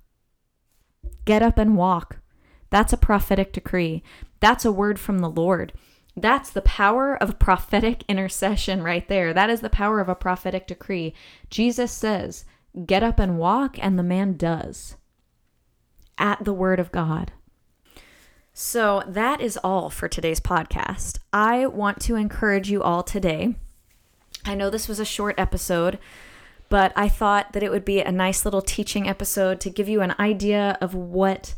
Get 1.25 1.43
up 1.43 1.59
and 1.59 1.77
walk. 1.77 2.19
That's 2.71 2.93
a 2.93 2.99
prophetic 2.99 3.53
decree. 3.53 4.03
That's 4.41 4.65
a 4.65 4.73
word 4.73 4.99
from 4.99 5.21
the 5.21 5.31
Lord. 5.31 5.73
That's 6.17 6.51
the 6.51 6.63
power 6.63 7.17
of 7.21 7.39
prophetic 7.39 8.05
intercession 8.09 8.83
right 8.83 9.07
there. 9.09 9.33
That 9.33 9.51
is 9.51 9.61
the 9.61 9.71
power 9.71 10.01
of 10.01 10.09
a 10.09 10.15
prophetic 10.15 10.67
decree. 10.67 11.15
Jesus 11.51 11.93
says, 11.93 12.45
Get 12.87 13.03
up 13.03 13.19
and 13.19 13.39
walk, 13.39 13.79
and 13.81 13.99
the 13.99 14.03
man 14.03 14.37
does 14.37 14.97
at 16.19 16.45
the 16.45 16.55
word 16.55 16.81
of 16.81 16.93
God. 16.93 17.33
So 18.57 19.03
that 19.09 19.41
is 19.41 19.59
all 19.65 19.91
for 19.91 20.07
today's 20.07 20.39
podcast. 20.39 21.19
I 21.33 21.67
want 21.67 22.01
to 22.03 22.15
encourage 22.15 22.71
you 22.71 22.85
all 22.85 23.03
today. 23.03 23.57
I 24.45 24.55
know 24.55 24.71
this 24.71 24.87
was 24.87 25.01
a 25.01 25.05
short 25.05 25.35
episode, 25.37 25.99
but 26.69 26.93
I 26.95 27.09
thought 27.09 27.53
that 27.53 27.65
it 27.65 27.73
would 27.73 27.85
be 27.85 28.01
a 28.01 28.13
nice 28.13 28.45
little 28.45 28.63
teaching 28.63 29.09
episode 29.09 29.59
to 29.61 29.71
give 29.71 29.89
you 29.89 30.03
an 30.03 30.15
idea 30.21 30.79
of 30.81 30.95
what 30.95 31.57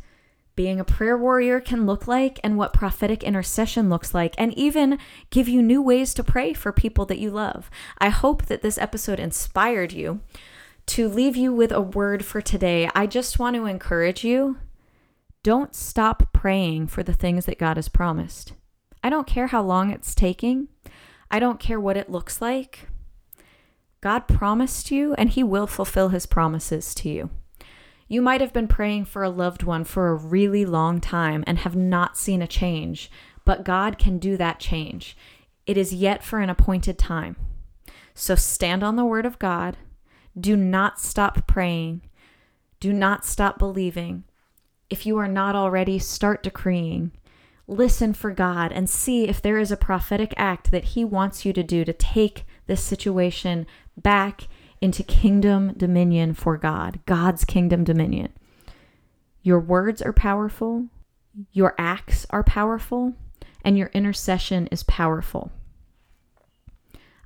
being 0.54 0.80
a 0.80 0.84
prayer 0.84 1.18
warrior 1.18 1.60
can 1.60 1.84
look 1.84 2.08
like 2.08 2.40
and 2.42 2.56
what 2.56 2.72
prophetic 2.72 3.22
intercession 3.22 3.90
looks 3.90 4.14
like, 4.14 4.34
and 4.38 4.54
even 4.54 4.98
give 5.28 5.50
you 5.50 5.60
new 5.60 5.82
ways 5.82 6.14
to 6.14 6.24
pray 6.24 6.54
for 6.54 6.72
people 6.72 7.04
that 7.04 7.18
you 7.18 7.30
love. 7.30 7.70
I 7.98 8.08
hope 8.08 8.46
that 8.46 8.62
this 8.62 8.78
episode 8.78 9.20
inspired 9.20 9.92
you. 9.92 10.20
To 10.86 11.08
leave 11.10 11.36
you 11.36 11.52
with 11.52 11.72
a 11.72 11.82
word 11.82 12.24
for 12.24 12.40
today, 12.40 12.88
I 12.94 13.06
just 13.06 13.38
want 13.38 13.54
to 13.56 13.66
encourage 13.66 14.24
you 14.24 14.56
don't 15.46 15.76
stop 15.76 16.32
praying 16.32 16.88
for 16.88 17.04
the 17.04 17.12
things 17.12 17.44
that 17.44 17.56
God 17.56 17.76
has 17.76 17.88
promised. 17.88 18.54
I 19.04 19.08
don't 19.08 19.28
care 19.28 19.46
how 19.46 19.62
long 19.62 19.92
it's 19.92 20.12
taking, 20.12 20.66
I 21.30 21.38
don't 21.38 21.60
care 21.60 21.78
what 21.78 21.96
it 21.96 22.10
looks 22.10 22.42
like. 22.42 22.88
God 24.00 24.26
promised 24.26 24.90
you, 24.90 25.14
and 25.14 25.30
He 25.30 25.44
will 25.44 25.68
fulfill 25.68 26.08
His 26.08 26.26
promises 26.26 26.92
to 26.96 27.08
you. 27.08 27.30
You 28.08 28.22
might 28.22 28.40
have 28.40 28.52
been 28.52 28.66
praying 28.66 29.04
for 29.04 29.22
a 29.22 29.30
loved 29.30 29.62
one 29.62 29.84
for 29.84 30.08
a 30.08 30.16
really 30.16 30.64
long 30.64 31.00
time 31.00 31.44
and 31.46 31.58
have 31.58 31.76
not 31.76 32.18
seen 32.18 32.42
a 32.42 32.48
change, 32.48 33.08
but 33.44 33.62
God 33.62 34.00
can 34.00 34.18
do 34.18 34.36
that 34.36 34.58
change. 34.58 35.16
It 35.64 35.76
is 35.76 35.94
yet 35.94 36.24
for 36.24 36.40
an 36.40 36.50
appointed 36.50 36.98
time. 36.98 37.36
So 38.14 38.34
stand 38.34 38.82
on 38.82 38.96
the 38.96 39.04
word 39.04 39.24
of 39.24 39.38
God. 39.38 39.76
Do 40.36 40.56
not 40.56 40.98
stop 40.98 41.46
praying. 41.46 42.02
Do 42.80 42.92
not 42.92 43.24
stop 43.24 43.60
believing. 43.60 44.24
If 44.88 45.06
you 45.06 45.16
are 45.18 45.28
not 45.28 45.56
already, 45.56 45.98
start 45.98 46.42
decreeing. 46.42 47.12
Listen 47.66 48.12
for 48.12 48.30
God 48.30 48.70
and 48.70 48.88
see 48.88 49.26
if 49.26 49.42
there 49.42 49.58
is 49.58 49.72
a 49.72 49.76
prophetic 49.76 50.32
act 50.36 50.70
that 50.70 50.84
He 50.84 51.04
wants 51.04 51.44
you 51.44 51.52
to 51.52 51.62
do 51.62 51.84
to 51.84 51.92
take 51.92 52.44
this 52.66 52.82
situation 52.82 53.66
back 53.96 54.46
into 54.80 55.02
kingdom 55.02 55.72
dominion 55.76 56.34
for 56.34 56.56
God, 56.56 57.00
God's 57.06 57.44
kingdom 57.44 57.82
dominion. 57.82 58.32
Your 59.42 59.58
words 59.58 60.00
are 60.02 60.12
powerful, 60.12 60.86
your 61.52 61.74
acts 61.78 62.26
are 62.30 62.44
powerful, 62.44 63.14
and 63.64 63.76
your 63.76 63.90
intercession 63.92 64.68
is 64.68 64.84
powerful. 64.84 65.50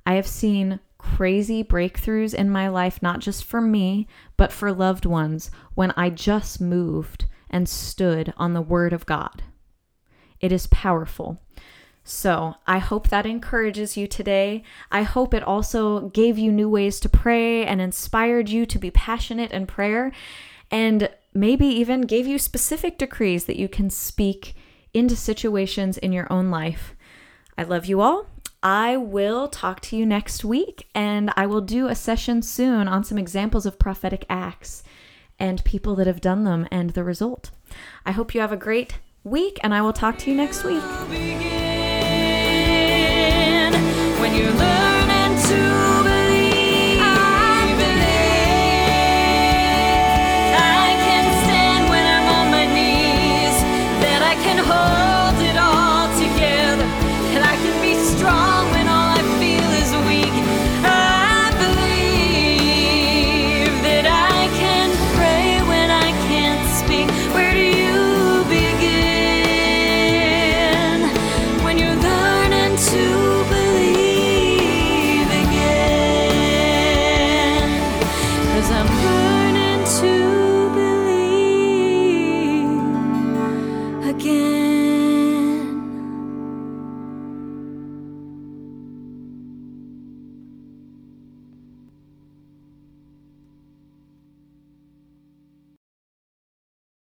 I 0.05 0.13
have 0.13 0.27
seen 0.27 0.79
crazy 0.97 1.63
breakthroughs 1.63 2.33
in 2.33 2.49
my 2.49 2.67
life, 2.67 3.01
not 3.01 3.19
just 3.19 3.43
for 3.43 3.61
me, 3.61 4.07
but 4.37 4.51
for 4.51 4.71
loved 4.71 5.05
ones, 5.05 5.51
when 5.75 5.91
I 5.91 6.09
just 6.09 6.59
moved 6.59 7.25
and 7.51 7.69
stood 7.69 8.33
on 8.37 8.53
the 8.53 8.61
word 8.61 8.93
of 8.93 9.05
God. 9.05 9.43
It 10.39 10.51
is 10.51 10.65
powerful. 10.67 11.39
So, 12.03 12.55
I 12.65 12.79
hope 12.79 13.09
that 13.09 13.27
encourages 13.27 13.95
you 13.95 14.07
today. 14.07 14.63
I 14.91 15.03
hope 15.03 15.35
it 15.35 15.43
also 15.43 16.09
gave 16.09 16.39
you 16.39 16.51
new 16.51 16.67
ways 16.67 16.99
to 17.01 17.09
pray 17.09 17.63
and 17.63 17.79
inspired 17.79 18.49
you 18.49 18.65
to 18.65 18.79
be 18.79 18.89
passionate 18.89 19.51
in 19.51 19.67
prayer, 19.67 20.11
and 20.71 21.09
maybe 21.31 21.67
even 21.67 22.01
gave 22.01 22.25
you 22.25 22.39
specific 22.39 22.97
decrees 22.97 23.45
that 23.45 23.59
you 23.59 23.69
can 23.69 23.91
speak 23.91 24.55
into 24.95 25.15
situations 25.15 25.99
in 25.99 26.11
your 26.11 26.31
own 26.33 26.49
life. 26.49 26.95
I 27.55 27.63
love 27.63 27.85
you 27.85 28.01
all. 28.01 28.25
I 28.63 28.97
will 28.97 29.47
talk 29.47 29.79
to 29.81 29.95
you 29.95 30.05
next 30.05 30.43
week, 30.43 30.87
and 30.95 31.31
I 31.35 31.45
will 31.45 31.61
do 31.61 31.87
a 31.87 31.95
session 31.95 32.41
soon 32.41 32.87
on 32.87 33.03
some 33.03 33.19
examples 33.19 33.67
of 33.67 33.79
prophetic 33.79 34.25
acts 34.27 34.83
and 35.41 35.63
people 35.63 35.95
that 35.95 36.05
have 36.05 36.21
done 36.21 36.43
them 36.43 36.67
and 36.71 36.91
the 36.91 37.03
result. 37.03 37.49
I 38.05 38.11
hope 38.11 38.35
you 38.35 38.41
have 38.41 38.51
a 38.51 38.57
great 38.57 38.99
week, 39.23 39.59
and 39.63 39.73
I 39.73 39.81
will 39.81 39.91
talk 39.91 40.19
to 40.19 40.29
you 40.29 40.37
next 40.37 40.63
week. 40.63 40.83